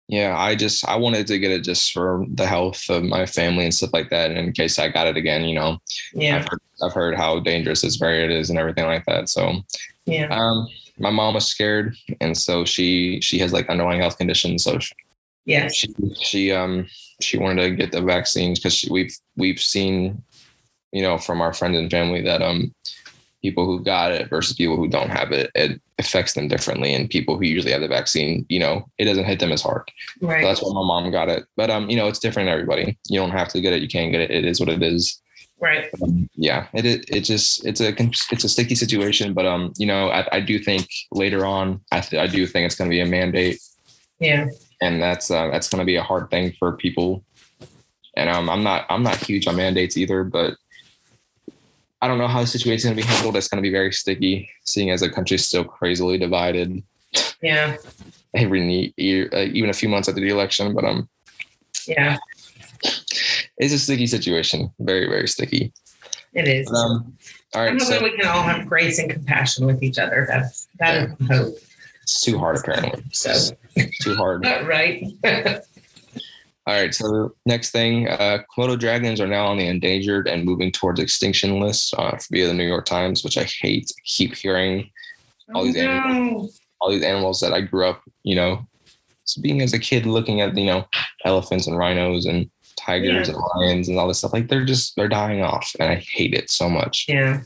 Yeah, 0.08 0.38
I 0.38 0.56
just 0.56 0.86
I 0.90 0.98
wanted 0.98 1.26
to 1.28 1.40
get 1.40 1.52
it 1.52 1.64
just 1.64 1.94
for 1.94 2.26
the 2.34 2.46
health 2.46 2.90
of 2.90 3.02
my 3.04 3.26
family 3.26 3.64
and 3.64 3.74
stuff 3.74 3.94
like 3.94 4.10
that. 4.10 4.30
And 4.32 4.40
in 4.40 4.52
case 4.52 4.78
I 4.78 4.90
got 4.90 5.08
it 5.08 5.16
again, 5.16 5.46
you 5.46 5.56
know, 5.56 5.78
yeah, 6.14 6.38
I've 6.38 6.48
heard 6.50 6.60
I've 6.84 6.94
heard 6.94 7.16
how 7.16 7.40
dangerous 7.40 7.82
this 7.82 7.96
variant 7.96 8.32
is 8.34 8.50
and 8.50 8.60
everything 8.60 8.86
like 8.86 9.06
that. 9.06 9.30
So 9.30 9.62
yeah, 10.06 10.28
um 10.30 10.68
my 10.98 11.10
mom 11.10 11.34
was 11.34 11.48
scared 11.48 11.96
and 12.20 12.38
so 12.38 12.66
she 12.66 13.20
she 13.22 13.40
has 13.40 13.54
like 13.54 13.70
underlying 13.70 14.02
health 14.02 14.18
conditions. 14.18 14.64
So 14.64 14.80
yes, 15.46 15.76
she 15.76 15.94
she 16.22 16.52
um 16.52 16.88
she 17.20 17.38
wanted 17.38 17.64
to 17.64 17.76
get 17.76 17.92
the 17.92 18.02
vaccines 18.02 18.60
because 18.60 18.88
we've 18.90 19.16
we've 19.36 19.60
seen, 19.60 20.24
you 20.92 21.02
know, 21.02 21.18
from 21.18 21.42
our 21.42 21.54
friends 21.54 21.78
and 21.78 21.92
family 21.92 22.22
that 22.22 22.42
um 22.42 22.74
people 23.42 23.66
who 23.66 23.84
got 23.84 24.12
it 24.12 24.30
versus 24.30 24.56
people 24.56 24.78
who 24.78 24.88
don't 24.88 25.10
have 25.10 25.32
it, 25.32 25.50
it 25.56 25.82
affects 25.98 26.34
them 26.34 26.48
differently. 26.48 26.94
And 26.94 27.10
people 27.10 27.38
who 27.38 27.44
usually 27.44 27.72
have 27.72 27.82
the 27.82 27.88
vaccine, 27.88 28.46
you 28.50 28.60
know, 28.60 28.88
it 28.98 29.06
doesn't 29.06 29.26
hit 29.26 29.40
them 29.40 29.52
as 29.52 29.62
hard. 29.62 29.92
So 30.20 30.28
right. 30.28 30.44
that's 30.44 30.62
why 30.62 30.72
my 30.74 30.86
mom 30.86 31.10
got 31.12 31.30
it. 31.30 31.46
But 31.58 31.70
um, 31.70 31.90
you 31.90 31.96
know, 31.96 32.08
it's 32.08 32.20
different 32.20 32.50
in 32.50 32.54
everybody. 32.54 32.98
You 33.10 33.20
don't 33.20 33.32
have 33.32 33.50
to 33.50 33.62
get 33.62 33.74
it. 33.74 33.82
You 33.82 33.88
can't 33.88 34.12
get 34.12 34.22
it. 34.22 34.32
It 34.32 34.46
is 34.46 34.60
what 34.60 34.70
it 34.70 34.84
is. 34.84 35.22
Right. 35.62 35.86
Um, 36.02 36.28
yeah, 36.34 36.68
it 36.74 36.86
it, 36.86 37.06
it 37.08 37.22
just 37.22 37.64
it's 37.66 37.80
a 37.82 37.90
it's 38.32 38.44
a 38.44 38.50
sticky 38.50 38.74
situation. 38.76 39.34
But 39.34 39.46
um, 39.46 39.72
you 39.78 39.86
know, 39.86 40.10
I, 40.10 40.28
I 40.38 40.40
do 40.40 40.58
think 40.58 40.88
later 41.12 41.46
on, 41.46 41.82
I 41.92 42.02
th- 42.02 42.20
I 42.20 42.26
do 42.26 42.48
think 42.48 42.66
it's 42.66 42.76
going 42.76 42.90
to 42.90 42.94
be 42.94 43.00
a 43.02 43.06
mandate, 43.06 43.60
Yeah. 44.20 44.48
and 44.82 45.02
that's 45.02 45.30
uh, 45.30 45.50
that's 45.52 45.70
going 45.70 45.80
to 45.80 45.86
be 45.86 45.98
a 45.98 46.04
hard 46.04 46.32
thing 46.32 46.54
for 46.58 46.72
people. 46.76 47.24
And 48.18 48.28
um, 48.30 48.50
I'm 48.50 48.64
not 48.64 48.88
I'm 48.90 49.04
not 49.04 49.18
huge 49.18 49.46
on 49.48 49.56
mandates 49.56 49.98
either, 49.98 50.24
but 50.24 50.56
I 52.02 52.08
don't 52.08 52.18
know 52.18 52.28
how 52.28 52.42
the 52.42 52.48
situation 52.48 52.78
is 52.78 52.84
going 52.86 52.96
to 52.98 53.02
be 53.04 53.08
handled. 53.08 53.38
It's 53.38 53.48
going 53.48 53.62
to 53.64 53.68
be 53.68 53.72
very 53.72 53.94
sticky, 53.94 54.50
seeing 54.64 54.90
as 54.90 55.02
the 55.02 55.10
country's 55.12 55.46
still 55.46 55.64
crazily 55.64 56.18
divided 56.18 56.82
Yeah. 57.44 57.78
every 58.34 58.92
year, 58.98 59.30
uh, 59.32 59.42
even 59.54 59.70
a 59.70 59.74
few 59.74 59.90
months 59.90 60.10
after 60.10 60.20
the 60.22 60.30
election. 60.30 60.74
But 60.74 60.86
um, 60.86 61.08
Yeah. 61.88 62.18
It's 63.58 63.74
a 63.74 63.80
sticky 63.80 64.08
situation, 64.08 64.72
very 64.80 65.08
very 65.08 65.28
sticky. 65.28 65.74
It 66.34 66.48
is. 66.48 66.68
Um, 66.72 67.18
all 67.54 67.62
I'm 67.64 67.74
hoping 67.80 67.80
so 67.80 68.04
we 68.04 68.16
can 68.18 68.26
all 68.28 68.44
have 68.44 68.66
grace 68.68 69.00
and 69.00 69.10
compassion 69.12 69.66
with 69.66 69.84
each 69.84 70.00
other. 70.00 70.26
That's 70.30 70.68
that 70.80 71.10
is 71.10 71.18
the 71.18 71.26
hope. 71.36 71.56
it's 72.02 72.22
too 72.22 72.38
hard 72.40 72.58
apparently. 72.58 73.04
So 73.12 73.32
It's 73.76 73.98
too 74.04 74.16
hard. 74.16 74.46
right. 74.66 75.04
All 76.68 76.76
right, 76.80 76.94
so 76.94 77.34
next 77.48 77.72
thing, 77.72 78.08
uh, 78.08 78.44
Komodo 78.56 78.78
dragons 78.80 79.20
are 79.20 79.26
now 79.28 79.48
on 79.48 79.58
the 79.58 79.66
endangered 79.66 80.28
and 80.28 80.46
moving 80.46 80.72
towards 80.72 81.00
extinction 81.00 81.60
list 81.60 81.92
uh, 81.98 82.16
via 82.32 82.46
the 82.46 82.54
New 82.54 82.68
York 82.68 82.86
Times, 82.86 83.24
which 83.24 83.36
I 83.36 83.46
hate. 83.46 83.92
Keep 84.06 84.36
hearing 84.36 84.88
All 85.56 85.64
these 85.64 85.76
Oh, 85.76 85.82
no. 85.82 86.50
all 86.80 86.92
these 86.92 87.02
animals 87.04 87.40
that 87.40 87.52
I 87.52 87.62
grew 87.62 87.88
up, 87.88 88.04
you 88.22 88.36
know, 88.36 88.64
being 89.42 89.62
as 89.62 89.74
a 89.74 89.80
kid 89.80 90.06
looking 90.06 90.40
at 90.42 90.56
you 90.56 90.66
know 90.68 90.86
elephants 91.26 91.66
and 91.66 91.78
rhinos 91.80 92.28
and 92.28 92.48
tigers 92.86 93.28
Yeah. 93.28 93.36
and 93.36 93.44
lions 93.56 93.90
and 93.90 93.98
all 93.98 94.08
this 94.08 94.20
stuff, 94.20 94.34
like 94.34 94.48
they're 94.48 94.66
just 94.66 94.96
they're 94.96 95.08
dying 95.08 95.42
off, 95.42 95.76
and 95.80 95.90
I 95.90 95.96
hate 95.96 96.34
it 96.34 96.50
so 96.50 96.70
much. 96.70 97.06
Yeah. 97.08 97.42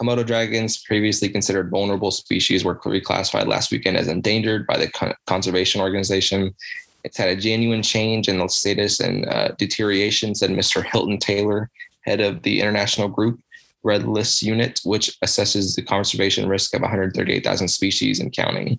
Komodo 0.00 0.26
dragons, 0.26 0.76
previously 0.82 1.28
considered 1.28 1.70
vulnerable 1.70 2.10
species, 2.10 2.64
were 2.64 2.74
reclassified 2.76 3.46
last 3.46 3.70
weekend 3.72 3.96
as 3.96 4.08
endangered 4.08 4.66
by 4.66 4.76
the 4.76 4.88
Con- 4.90 5.14
conservation 5.26 5.80
organization. 5.80 6.54
It's 7.02 7.16
had 7.16 7.28
a 7.30 7.36
genuine 7.36 7.82
change 7.82 8.28
in 8.28 8.38
the 8.38 8.48
status 8.48 9.00
and 9.00 9.26
uh, 9.26 9.48
deterioration, 9.58 10.34
said 10.34 10.50
Mr. 10.50 10.84
Hilton 10.84 11.18
Taylor, 11.18 11.70
head 12.02 12.20
of 12.20 12.42
the 12.42 12.60
international 12.60 13.08
group 13.08 13.40
Red 13.84 14.06
List 14.06 14.42
Unit, 14.42 14.80
which 14.84 15.18
assesses 15.24 15.76
the 15.76 15.82
conservation 15.82 16.48
risk 16.48 16.74
of 16.74 16.82
138,000 16.82 17.68
species 17.68 18.20
and 18.20 18.32
counting. 18.32 18.78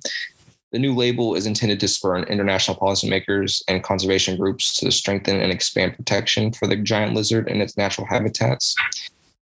The 0.71 0.79
new 0.79 0.93
label 0.93 1.35
is 1.35 1.45
intended 1.45 1.79
to 1.79 1.87
spur 1.87 2.23
international 2.23 2.77
policymakers 2.77 3.63
and 3.67 3.83
conservation 3.83 4.37
groups 4.37 4.73
to 4.79 4.91
strengthen 4.91 5.39
and 5.39 5.51
expand 5.51 5.95
protection 5.95 6.51
for 6.51 6.67
the 6.67 6.75
giant 6.75 7.13
lizard 7.13 7.49
and 7.49 7.61
its 7.61 7.77
natural 7.77 8.05
habitats 8.07 8.75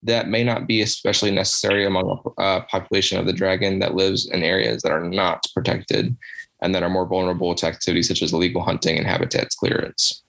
that 0.03 0.29
may 0.29 0.45
not 0.45 0.67
be 0.67 0.83
especially 0.83 1.31
necessary 1.31 1.87
among 1.87 2.21
a 2.39 2.61
population 2.63 3.19
of 3.19 3.27
the 3.27 3.33
dragon 3.33 3.79
that 3.81 3.95
lives 3.95 4.29
in 4.29 4.43
areas 4.43 4.83
that 4.83 4.93
are 4.93 5.09
not 5.09 5.45
protected 5.55 6.17
and 6.63 6.75
that 6.75 6.83
are 6.83 6.91
more 6.91 7.07
vulnerable 7.07 7.55
to 7.55 7.67
activities 7.67 8.09
such 8.09 8.23
as 8.23 8.33
illegal 8.33 8.63
hunting 8.63 8.97
and 8.97 9.07
habitats 9.07 9.57
clearance. 9.57 10.23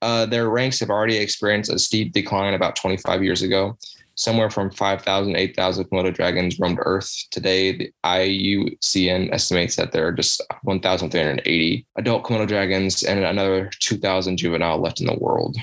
Uh, 0.00 0.24
their 0.26 0.48
ranks 0.48 0.78
have 0.78 0.90
already 0.90 1.16
experienced 1.16 1.72
a 1.72 1.78
steep 1.78 2.12
decline 2.12 2.54
about 2.54 2.76
25 2.76 3.24
years 3.24 3.42
ago. 3.42 3.76
Somewhere 4.18 4.50
from 4.50 4.72
5,000 4.72 5.36
8,000 5.36 5.84
Komodo 5.84 6.12
dragons 6.12 6.58
roamed 6.58 6.80
Earth. 6.82 7.14
Today, 7.30 7.76
the 7.76 7.92
IUCN 8.04 9.32
estimates 9.32 9.76
that 9.76 9.92
there 9.92 10.08
are 10.08 10.12
just 10.12 10.42
1,380 10.64 11.86
adult 11.94 12.24
Komodo 12.24 12.48
dragons 12.48 13.04
and 13.04 13.20
another 13.20 13.70
2,000 13.78 14.36
juvenile 14.36 14.80
left 14.80 15.00
in 15.00 15.06
the 15.06 15.16
world. 15.20 15.56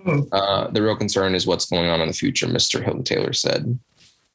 Hmm. 0.00 0.20
Uh, 0.30 0.68
the 0.68 0.80
real 0.80 0.94
concern 0.94 1.34
is 1.34 1.44
what's 1.44 1.66
going 1.66 1.90
on 1.90 2.00
in 2.00 2.06
the 2.06 2.14
future, 2.14 2.46
Mr. 2.46 2.80
Hilton 2.80 3.02
Taylor 3.02 3.32
said. 3.32 3.76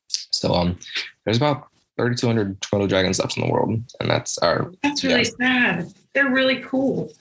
So 0.10 0.54
um, 0.54 0.78
there's 1.24 1.38
about 1.38 1.70
3,200 1.96 2.60
Komodo 2.60 2.90
dragons 2.90 3.18
left 3.18 3.38
in 3.38 3.46
the 3.46 3.54
world, 3.54 3.82
and 4.02 4.10
that's 4.10 4.38
our. 4.40 4.74
That's 4.84 5.06
really 5.06 5.24
sad. 5.24 5.88
They're 6.14 6.32
really 6.32 6.60
cool. 6.60 7.14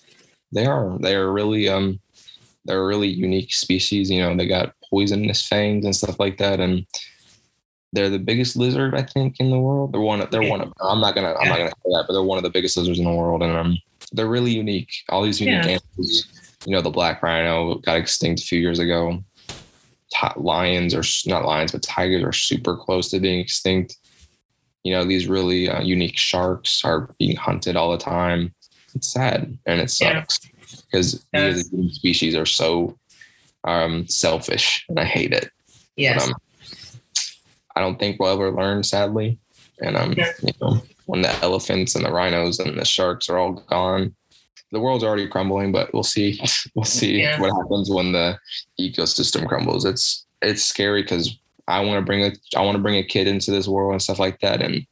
They 0.51 0.67
are 0.67 0.99
they 0.99 1.15
are 1.15 1.31
really 1.31 1.69
um, 1.69 2.01
they're 2.65 2.83
a 2.83 2.87
really 2.87 3.09
unique 3.09 3.53
species. 3.53 4.11
You 4.11 4.23
know, 4.23 4.37
they 4.37 4.49
got 4.49 4.75
poisonous 4.97 5.47
fangs 5.47 5.85
and 5.85 5.95
stuff 5.95 6.19
like 6.19 6.39
that, 6.39 6.59
and 6.59 6.87
they're 7.93 8.09
the 8.09 8.19
biggest 8.19 8.57
lizard 8.57 8.95
I 8.95 9.03
think 9.03 9.37
in 9.41 9.51
the 9.51 9.59
world. 9.59 9.93
They're 9.93 10.01
one. 10.01 10.23
Of, 10.23 10.31
they're 10.31 10.49
one 10.49 10.63
of. 10.63 10.73
I'm 10.81 11.01
not 11.01 11.15
gonna. 11.15 11.35
I'm 11.35 11.49
not 11.49 11.59
gonna 11.59 11.71
say 11.71 11.91
that, 11.91 12.05
but 12.07 12.15
they're 12.15 12.23
one 12.23 12.39
of 12.39 12.45
the 12.45 12.51
biggest 12.51 12.77
lizards 12.77 12.99
in 12.99 13.05
the 13.05 13.13
world, 13.13 13.43
and 13.43 13.55
um, 13.57 13.79
they're 14.13 14.27
really 14.27 14.53
unique. 14.53 14.91
All 15.11 15.23
these 15.23 15.41
unique 15.41 15.65
Yeah. 15.65 15.79
animals. 15.79 16.27
You 16.65 16.73
know, 16.73 16.81
the 16.81 16.91
black 16.91 17.23
rhino 17.23 17.77
got 17.77 17.99
extinct 17.99 18.41
a 18.43 18.45
few 18.45 18.59
years 18.59 18.79
ago. 18.79 19.23
Lions 20.37 20.95
are 20.95 21.05
not 21.31 21.45
lions, 21.45 21.73
but 21.73 21.83
tigers 21.83 22.23
are 22.25 22.33
super 22.33 22.77
close 22.77 23.11
to 23.11 23.21
being 23.21 23.39
extinct. 23.39 23.97
You 24.83 24.93
know, 24.95 25.05
these 25.05 25.27
really 25.29 25.69
uh, 25.69 25.83
unique 25.83 26.17
sharks 26.17 26.83
are 26.85 27.11
being 27.19 27.37
hunted 27.37 27.77
all 27.77 27.93
the 27.93 27.99
time. 27.99 28.55
It's 28.95 29.13
sad 29.13 29.59
and 29.67 29.81
it 29.81 29.91
sucks 29.91 30.39
because 30.91 31.25
we 31.35 31.39
as 31.39 31.67
a 31.67 31.71
human 31.71 31.93
species 31.93 32.35
are 32.35 32.47
so 32.47 32.97
um, 33.67 34.07
selfish, 34.09 34.85
and 34.89 34.99
I 34.99 35.05
hate 35.05 35.33
it. 35.33 35.51
Yes. 35.97 36.25
But, 36.27 36.31
um, 36.31 36.35
I 37.77 37.81
don't 37.81 37.99
think 37.99 38.19
we'll 38.19 38.33
ever 38.33 38.51
learn, 38.53 38.83
sadly. 38.83 39.39
And 39.83 39.97
um, 39.97 40.13
Yeah. 40.17 40.33
you 40.43 40.53
know, 40.61 40.81
when 41.07 41.23
the 41.23 41.31
elephants 41.43 41.95
and 41.95 42.05
the 42.05 42.11
rhinos 42.11 42.59
and 42.59 42.79
the 42.79 42.85
sharks 42.85 43.29
are 43.29 43.37
all 43.39 43.53
gone, 43.53 44.15
the 44.73 44.81
world's 44.81 45.05
already 45.05 45.29
crumbling. 45.29 45.73
But 45.73 45.93
we'll 45.93 46.03
see. 46.03 46.41
We'll 46.75 46.85
see 46.85 47.21
Yeah. 47.21 47.41
what 47.41 47.53
happens 47.55 47.91
when 47.91 48.13
the 48.13 48.39
ecosystem 48.81 49.47
crumbles. 49.47 49.85
It's 49.85 50.25
it's 50.43 50.63
scary 50.63 51.03
because 51.03 51.37
I 51.69 51.81
want 51.81 51.99
to 51.99 52.05
bring 52.07 52.25
a 52.25 52.33
I 52.57 52.63
want 52.63 52.77
to 52.77 52.83
bring 52.83 52.97
a 52.97 53.03
kid 53.05 53.27
into 53.27 53.51
this 53.51 53.67
world 53.69 53.93
and 53.93 54.03
stuff 54.03 54.19
like 54.19 54.41
that, 54.41 54.63
and 54.63 54.87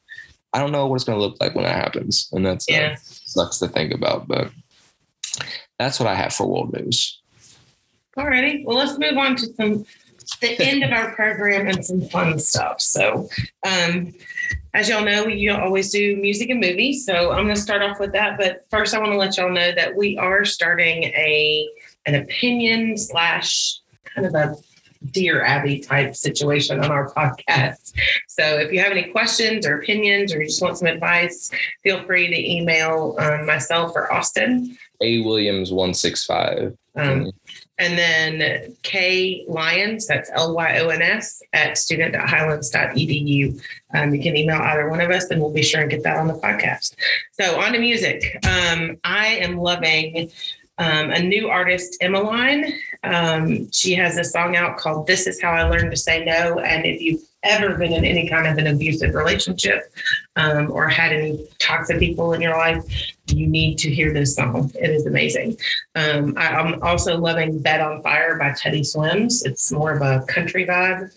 I 0.53 0.59
don't 0.61 0.73
know 0.73 0.87
what 0.87 0.97
it's 0.97 1.05
going 1.05 1.19
to 1.19 1.23
look 1.25 1.37
like 1.41 1.55
when 1.55 1.65
that 1.65 1.77
happens. 1.77 2.29
And 2.33 2.45
that's 2.45 2.69
uh, 2.71 2.97
sucks 3.03 3.59
to 3.59 3.69
think 3.69 3.93
about, 3.93 4.29
but 4.29 4.51
that's 5.79 5.99
what 5.99 6.09
I 6.09 6.15
have 6.15 6.33
for 6.33 6.47
world 6.47 6.73
news. 6.75 7.21
Alrighty. 8.17 8.65
Well, 8.65 8.77
let's 8.77 8.99
move 8.99 9.17
on 9.17 9.37
to 9.37 9.53
some 9.55 9.85
the 10.41 10.61
end 10.61 10.83
of 10.83 10.91
our 10.91 11.15
program 11.15 11.67
and 11.69 11.85
some 11.85 12.01
fun 12.09 12.39
stuff. 12.39 12.81
So, 12.81 13.29
um, 13.67 14.13
as 14.73 14.89
y'all 14.89 15.05
know, 15.05 15.25
we 15.25 15.49
always 15.51 15.91
do 15.91 16.17
music 16.17 16.51
and 16.51 16.61
movies. 16.61 17.05
So 17.07 17.33
I'm 17.33 17.45
going 17.45 17.55
to 17.55 17.61
start 17.61 17.83
off 17.83 18.01
with 18.01 18.13
that. 18.13 18.39
But 18.39 18.65
first, 18.71 18.95
I 18.95 18.99
want 18.99 19.13
to 19.13 19.19
let 19.19 19.37
y'all 19.37 19.53
know 19.53 19.73
that 19.73 19.95
we 19.95 20.17
are 20.19 20.45
starting 20.45 21.05
a 21.05 21.69
an 22.07 22.17
opinion 22.17 22.97
slash 22.97 23.79
kind 24.15 24.27
of 24.27 24.35
a 24.35 24.57
Dear 25.11 25.45
Abby 25.45 25.81
type 25.81 26.17
situation 26.17 26.83
on 26.83 26.91
our 26.91 27.13
podcast. 27.13 27.93
So 28.27 28.43
if 28.43 28.73
you 28.73 28.81
have 28.81 28.91
any 28.91 29.05
questions 29.05 29.67
or 29.67 29.79
opinions 29.79 30.33
or 30.33 30.41
you 30.41 30.47
just 30.47 30.63
want 30.63 30.79
some 30.79 30.89
advice, 30.89 31.51
feel 31.83 32.03
free 32.05 32.29
to 32.29 32.51
email 32.53 33.15
um, 33.19 33.45
myself 33.45 33.93
or 33.95 34.11
Austin. 34.13 34.79
A 35.03 35.21
Williams 35.21 35.73
one 35.73 35.93
six 35.93 36.25
five. 36.25 36.75
Um, 36.97 37.33
and 37.79 37.99
then 37.99 38.77
K 38.83 39.45
Lyons, 39.49 40.07
that's 40.07 40.31
L 40.35 40.55
Y 40.55 40.79
O 40.79 40.89
N 40.89 41.03
S, 41.03 41.43
at 41.53 41.77
student.highlands.edu. 41.77 43.61
Um, 43.95 44.15
you 44.15 44.23
can 44.23 44.37
email 44.37 44.61
either 44.61 44.89
one 44.89 45.01
of 45.01 45.11
us 45.11 45.25
and 45.31 45.41
we'll 45.41 45.53
be 45.53 45.63
sure 45.63 45.81
and 45.81 45.91
get 45.91 46.03
that 46.05 46.17
on 46.17 46.29
the 46.29 46.35
podcast. 46.35 46.95
So, 47.33 47.61
on 47.61 47.73
to 47.73 47.79
music. 47.79 48.39
Um, 48.47 48.99
I 49.05 49.27
am 49.41 49.59
loving 49.59 50.31
um, 50.79 51.11
a 51.11 51.21
new 51.21 51.49
artist, 51.49 51.99
Emeline. 52.03 52.73
Um, 53.05 53.71
she 53.71 53.95
has 53.95 54.17
a 54.17 54.25
song 54.25 54.57
out 54.57 54.77
called 54.77 55.07
This 55.07 55.27
Is 55.27 55.41
How 55.41 55.53
I 55.53 55.69
Learned 55.69 55.91
to 55.93 55.97
Say 55.97 56.25
No. 56.25 56.59
And 56.59 56.85
if 56.85 57.01
you've 57.01 57.23
ever 57.45 57.77
been 57.77 57.93
in 57.93 58.05
any 58.05 58.29
kind 58.29 58.47
of 58.47 58.59
an 58.59 58.67
abusive 58.67 59.15
relationship 59.15 59.93
um, 60.37 60.71
or 60.73 60.89
had 60.89 61.13
any 61.13 61.47
toxic 61.59 61.99
people 61.99 62.33
in 62.33 62.41
your 62.41 62.57
life, 62.57 62.83
you 63.29 63.47
need 63.47 63.79
to 63.79 63.91
hear 63.91 64.13
this 64.13 64.35
song. 64.35 64.71
It 64.75 64.91
is 64.91 65.07
amazing. 65.07 65.57
Um, 65.95 66.35
I, 66.37 66.61
am 66.61 66.83
also 66.83 67.19
loving 67.19 67.61
Bed 67.61 67.81
on 67.81 68.03
Fire 68.03 68.39
by 68.39 68.53
Teddy 68.57 68.83
Swims. 68.83 69.45
It's 69.45 69.71
more 69.71 69.93
of 69.93 70.03
a 70.03 70.25
country 70.27 70.67
vibe. 70.67 71.11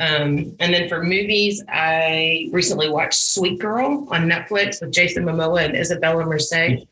Um, 0.00 0.54
and 0.60 0.72
then 0.72 0.88
for 0.88 1.02
movies, 1.02 1.62
I 1.68 2.48
recently 2.52 2.88
watched 2.88 3.18
Sweet 3.18 3.58
Girl 3.58 4.06
on 4.10 4.28
Netflix 4.28 4.80
with 4.80 4.92
Jason 4.92 5.24
Momoa 5.24 5.64
and 5.64 5.76
Isabella 5.76 6.24
Merced. 6.24 6.86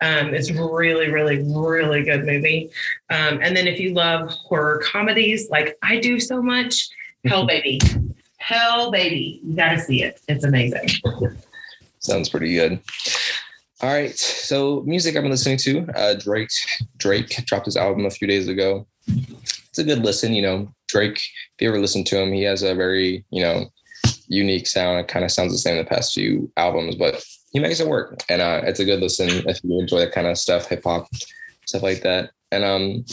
Um, 0.00 0.32
it's 0.32 0.50
really, 0.52 1.10
really, 1.10 1.42
really 1.42 2.04
good 2.04 2.24
movie. 2.24 2.70
Um, 3.10 3.40
and 3.42 3.56
then 3.56 3.66
if 3.66 3.80
you 3.80 3.94
love 3.94 4.30
horror 4.30 4.80
comedies 4.84 5.50
like 5.50 5.76
I 5.82 5.98
do 5.98 6.20
so 6.20 6.40
much, 6.40 6.88
Hell 7.24 7.46
Baby. 7.48 7.80
Hell 8.38 8.90
Baby. 8.92 9.40
You 9.44 9.56
got 9.56 9.72
to 9.72 9.80
see 9.80 10.02
it. 10.02 10.20
It's 10.28 10.44
amazing. 10.44 10.88
Sounds 11.98 12.28
pretty 12.28 12.54
good. 12.54 12.80
All 13.80 13.90
right. 13.90 14.16
So 14.16 14.82
music 14.82 15.16
I've 15.16 15.22
been 15.22 15.32
listening 15.32 15.56
to, 15.58 15.86
uh, 15.96 16.14
Drake. 16.14 16.50
Drake 16.96 17.44
dropped 17.46 17.66
his 17.66 17.76
album 17.76 18.06
a 18.06 18.10
few 18.10 18.28
days 18.28 18.46
ago. 18.46 18.86
It's 19.72 19.78
a 19.78 19.84
good 19.84 20.04
listen. 20.04 20.34
You 20.34 20.42
know, 20.42 20.74
Drake. 20.88 21.16
If 21.16 21.60
you 21.62 21.68
ever 21.68 21.78
listen 21.78 22.04
to 22.04 22.20
him, 22.20 22.30
he 22.30 22.42
has 22.42 22.62
a 22.62 22.74
very 22.74 23.24
you 23.30 23.42
know 23.42 23.66
unique 24.28 24.66
sound. 24.66 25.00
It 25.00 25.08
kind 25.08 25.24
of 25.24 25.30
sounds 25.30 25.52
the 25.52 25.58
same 25.58 25.78
in 25.78 25.84
the 25.84 25.88
past 25.88 26.12
few 26.12 26.52
albums, 26.58 26.96
but 26.96 27.24
he 27.52 27.58
makes 27.58 27.80
it 27.80 27.88
work, 27.88 28.22
and 28.28 28.42
uh, 28.42 28.60
it's 28.64 28.80
a 28.80 28.84
good 28.84 29.00
listen 29.00 29.28
if 29.48 29.60
you 29.64 29.80
enjoy 29.80 30.00
that 30.00 30.12
kind 30.12 30.26
of 30.26 30.36
stuff, 30.36 30.68
hip 30.68 30.84
hop 30.84 31.08
stuff 31.66 31.82
like 31.82 32.02
that. 32.02 32.32
And 32.50 32.64
um, 32.64 33.04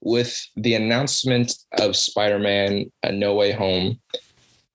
with 0.00 0.36
the 0.56 0.74
announcement 0.74 1.54
of 1.78 1.94
Spider-Man: 1.94 2.90
No 3.12 3.36
Way 3.36 3.52
Home, 3.52 4.00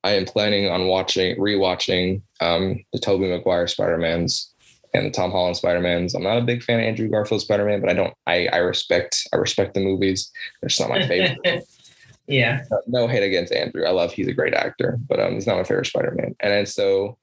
I 0.06 0.12
am 0.12 0.24
planning 0.24 0.69
on 0.69 0.88
watching, 0.88 1.36
rewatching 1.36 2.21
um, 2.39 2.80
the 2.93 3.00
Tobey 3.00 3.28
Maguire 3.28 3.67
Spider-Mans 3.67 4.55
and 4.96 5.06
the 5.06 5.12
Tom 5.12 5.32
Holland 5.32 5.58
Spider-Mans. 5.58 6.16
I'm 6.16 6.24
not 6.24 6.38
a 6.38 6.42
big 6.42 6.64
fan 6.64 6.80
of 6.80 6.86
Andrew 6.86 7.10
Garfield 7.10 7.42
Spider-Man, 7.42 7.82
but 7.82 7.90
I 7.90 7.94
don't 7.94 8.14
I, 8.28 8.48
I 8.48 8.58
respect 8.58 9.28
I 9.34 9.38
respect 9.38 9.74
the 9.74 9.82
movies. 9.82 10.32
They're 10.62 10.70
just 10.70 10.80
not 10.80 10.90
my 10.90 11.06
favorite. 11.08 11.64
yeah. 12.28 12.64
No 12.88 13.08
hate 13.08 13.24
against 13.24 13.54
Andrew. 13.54 13.86
I 13.86 13.92
love 13.92 14.14
he's 14.14 14.28
a 14.28 14.34
great 14.34 14.54
actor, 14.54 14.98
but 15.08 15.20
um 15.20 15.34
he's 15.34 15.48
not 15.48 15.58
my 15.58 15.64
favorite 15.64 15.88
Spider-Man. 15.88 16.36
And 16.40 16.52
then 16.54 16.66
so 16.66 17.18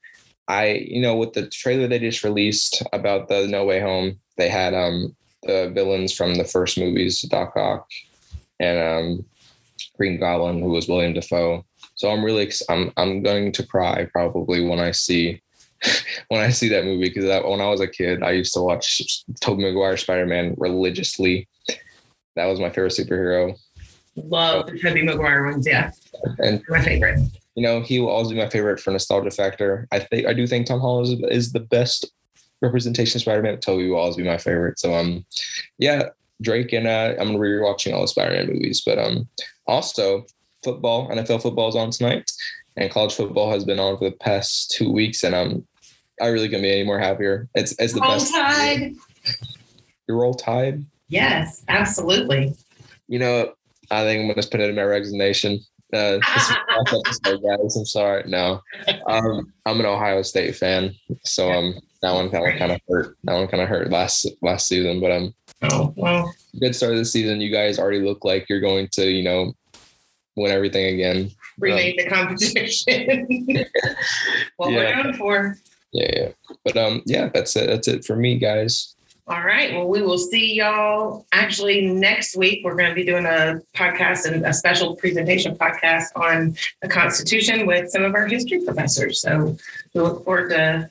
I, 0.49 0.85
you 0.87 1.01
know, 1.01 1.17
with 1.17 1.33
the 1.33 1.49
trailer 1.49 1.89
they 1.89 1.99
just 1.99 2.25
released 2.25 2.83
about 2.93 3.29
the 3.29 3.47
No 3.47 3.65
Way 3.65 3.81
Home, 3.81 4.19
they 4.37 4.49
had 4.49 4.75
um 4.75 5.17
the 5.45 5.73
villains 5.75 6.13
from 6.13 6.35
the 6.35 6.45
first 6.45 6.79
movies, 6.79 7.23
Doc 7.23 7.57
Ock 7.57 7.89
and 8.61 8.79
um 8.79 9.25
Green 9.97 10.21
Goblin, 10.21 10.61
who 10.61 10.71
was 10.71 10.89
William 10.89 11.15
Dafoe. 11.15 11.65
So 11.95 12.11
I'm 12.11 12.25
really 12.25 12.53
I'm 12.69 12.93
I'm 12.97 13.23
going 13.23 13.53
to 13.53 13.67
cry 13.67 14.07
probably 14.13 14.67
when 14.67 14.79
I 14.79 14.91
see 14.91 15.41
when 16.29 16.41
I 16.41 16.51
see 16.51 16.69
that 16.69 16.85
movie 16.85 17.09
because 17.09 17.25
when 17.25 17.61
I 17.61 17.69
was 17.69 17.81
a 17.81 17.89
kid, 17.89 18.23
I 18.23 18.33
used 18.33 18.55
to 18.55 18.61
watch 18.61 19.25
Tobey 19.41 19.63
Maguire 19.63 19.97
Spider 19.97 20.27
Man 20.27 20.55
religiously. 20.59 21.49
That 22.37 22.47
was 22.47 22.61
my 22.61 22.71
favorite 22.71 22.93
superhero. 22.93 23.57
Love 24.17 24.67
the 24.67 24.79
Tobey 24.79 25.03
Maguire 25.03 25.45
ones, 25.45 25.67
yeah. 25.67 25.91
And 26.39 26.63
my 26.69 26.83
favorite. 26.83 27.21
You 27.55 27.63
know, 27.63 27.81
he 27.81 28.01
will 28.01 28.09
always 28.09 28.29
be 28.29 28.37
my 28.37 28.49
favorite 28.49 28.81
for 28.81 28.91
nostalgia 28.91 29.31
factor. 29.31 29.87
I 29.93 30.01
think 30.01 30.27
I 30.27 30.33
do 30.33 30.47
think 30.47 30.67
Tom 30.67 30.81
Holland 30.81 31.25
is, 31.25 31.31
is 31.31 31.53
the 31.53 31.61
best 31.61 32.11
representation 32.61 33.19
of 33.19 33.23
Spider 33.23 33.43
Man. 33.43 33.59
Tobey 33.59 33.91
will 33.91 33.99
always 33.99 34.17
be 34.17 34.23
my 34.23 34.39
favorite. 34.39 34.79
So 34.79 34.95
um, 34.95 35.25
yeah, 35.79 36.11
Drake 36.41 36.73
and 36.73 36.87
uh, 36.87 37.15
I'm 37.19 37.29
gonna 37.29 37.39
be 37.39 37.47
rewatching 37.47 37.93
all 37.93 38.03
the 38.03 38.09
Spider 38.09 38.33
Man 38.33 38.47
movies. 38.47 38.83
But 38.85 38.99
um, 38.99 39.29
also 39.67 40.27
football, 40.63 41.09
NFL 41.09 41.43
football 41.43 41.69
is 41.69 41.77
on 41.77 41.91
tonight, 41.91 42.31
and 42.77 42.91
college 42.91 43.15
football 43.15 43.51
has 43.51 43.65
been 43.65 43.81
on 43.81 43.99
for 43.99 44.09
the 44.09 44.17
past 44.17 44.71
two 44.71 44.91
weeks, 44.91 45.25
and 45.25 45.35
I'm 45.35 45.67
I 46.23 46.29
really 46.29 46.49
couldn't 46.49 46.63
be 46.63 46.71
any 46.71 46.85
more 46.85 47.01
happier. 47.01 47.49
It's 47.55 47.75
it's 47.81 47.95
the 47.95 48.01
roll 48.01 48.13
best. 48.13 48.33
Tide. 48.33 48.95
You 50.09 50.15
roll 50.15 50.35
tide. 50.35 50.85
Yes, 51.09 51.65
absolutely. 51.69 52.55
You 53.09 53.19
know, 53.19 53.53
I 53.91 54.05
think 54.05 54.21
I'm 54.21 54.29
gonna 54.29 54.47
put 54.47 54.61
it 54.61 54.71
in 54.71 54.77
my 54.77 54.85
resignation. 54.85 55.59
Uh, 55.93 56.19
episode, 56.97 57.43
guys. 57.43 57.77
I'm 57.77 57.85
sorry. 57.85 58.23
No, 58.27 58.61
um, 59.09 59.53
I'm 59.67 59.81
an 59.81 59.87
Ohio 59.87 60.23
State 60.23 60.57
fan, 60.57 60.95
so 61.25 61.51
um, 61.51 61.75
that 62.03 62.15
one 62.15 62.31
kind 62.31 62.53
of 62.53 62.59
kind 62.59 62.73
of 62.73 62.81
hurt. 62.89 63.17
That 63.25 63.35
one 63.35 63.49
kind 63.49 63.63
of 63.63 63.69
hurt 63.69 63.91
last 63.91 64.27
last 64.43 64.69
season, 64.69 65.01
but 65.01 65.11
um, 65.11 65.35
oh 65.65 65.93
well, 65.97 66.33
good 66.61 66.77
start 66.77 66.93
of 66.93 66.99
the 66.99 67.05
season. 67.05 67.41
You 67.41 67.53
guys 67.53 67.81
already 67.81 68.01
look 68.01 68.25
like 68.25 68.49
you're 68.49 68.61
going 68.61 68.89
to, 68.93 69.11
you 69.11 69.25
know, 69.25 69.53
win 70.37 70.53
everything 70.53 70.95
again. 70.95 71.33
Remake 71.59 71.99
um, 72.01 72.05
the 72.05 72.11
competition. 72.11 73.27
what 74.57 74.71
yeah. 74.71 74.77
we're 74.77 75.03
going 75.03 75.15
for 75.15 75.59
yeah, 75.93 76.11
yeah. 76.13 76.29
But 76.65 76.77
um, 76.77 77.03
yeah, 77.07 77.31
that's 77.33 77.55
it. 77.57 77.67
That's 77.67 77.89
it 77.89 78.05
for 78.05 78.17
me, 78.17 78.39
guys. 78.39 78.95
All 79.29 79.43
right. 79.43 79.73
Well, 79.73 79.89
we 79.89 80.03
will 80.03 80.19
see 80.19 80.55
y'all 80.55 81.25
actually 81.33 81.87
next 81.87 82.37
week. 82.37 82.63
We're 82.65 82.75
going 82.75 82.89
to 82.89 82.95
be 82.95 83.05
doing 83.05 83.25
a 83.25 83.61
podcast 83.75 84.27
and 84.27 84.45
a 84.45 84.53
special 84.53 84.97
presentation 84.97 85.57
podcast 85.57 86.07
on 86.17 86.57
the 86.83 86.89
Constitution 86.89 87.67
with 87.67 87.89
some 87.91 88.03
of 88.03 88.15
our 88.15 88.27
history 88.27 88.65
professors. 88.65 89.21
So 89.21 89.57
we 89.95 90.01
look 90.01 90.25
forward 90.25 90.51
to 90.51 90.91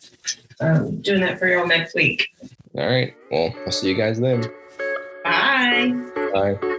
um, 0.61 1.01
doing 1.01 1.21
that 1.21 1.39
for 1.39 1.47
y'all 1.47 1.67
next 1.67 1.93
week. 1.93 2.29
All 2.77 2.87
right. 2.87 3.13
Well, 3.29 3.53
I'll 3.65 3.71
see 3.71 3.89
you 3.89 3.95
guys 3.95 4.19
then. 4.19 4.49
Bye. 5.25 5.93
Bye. 6.33 6.77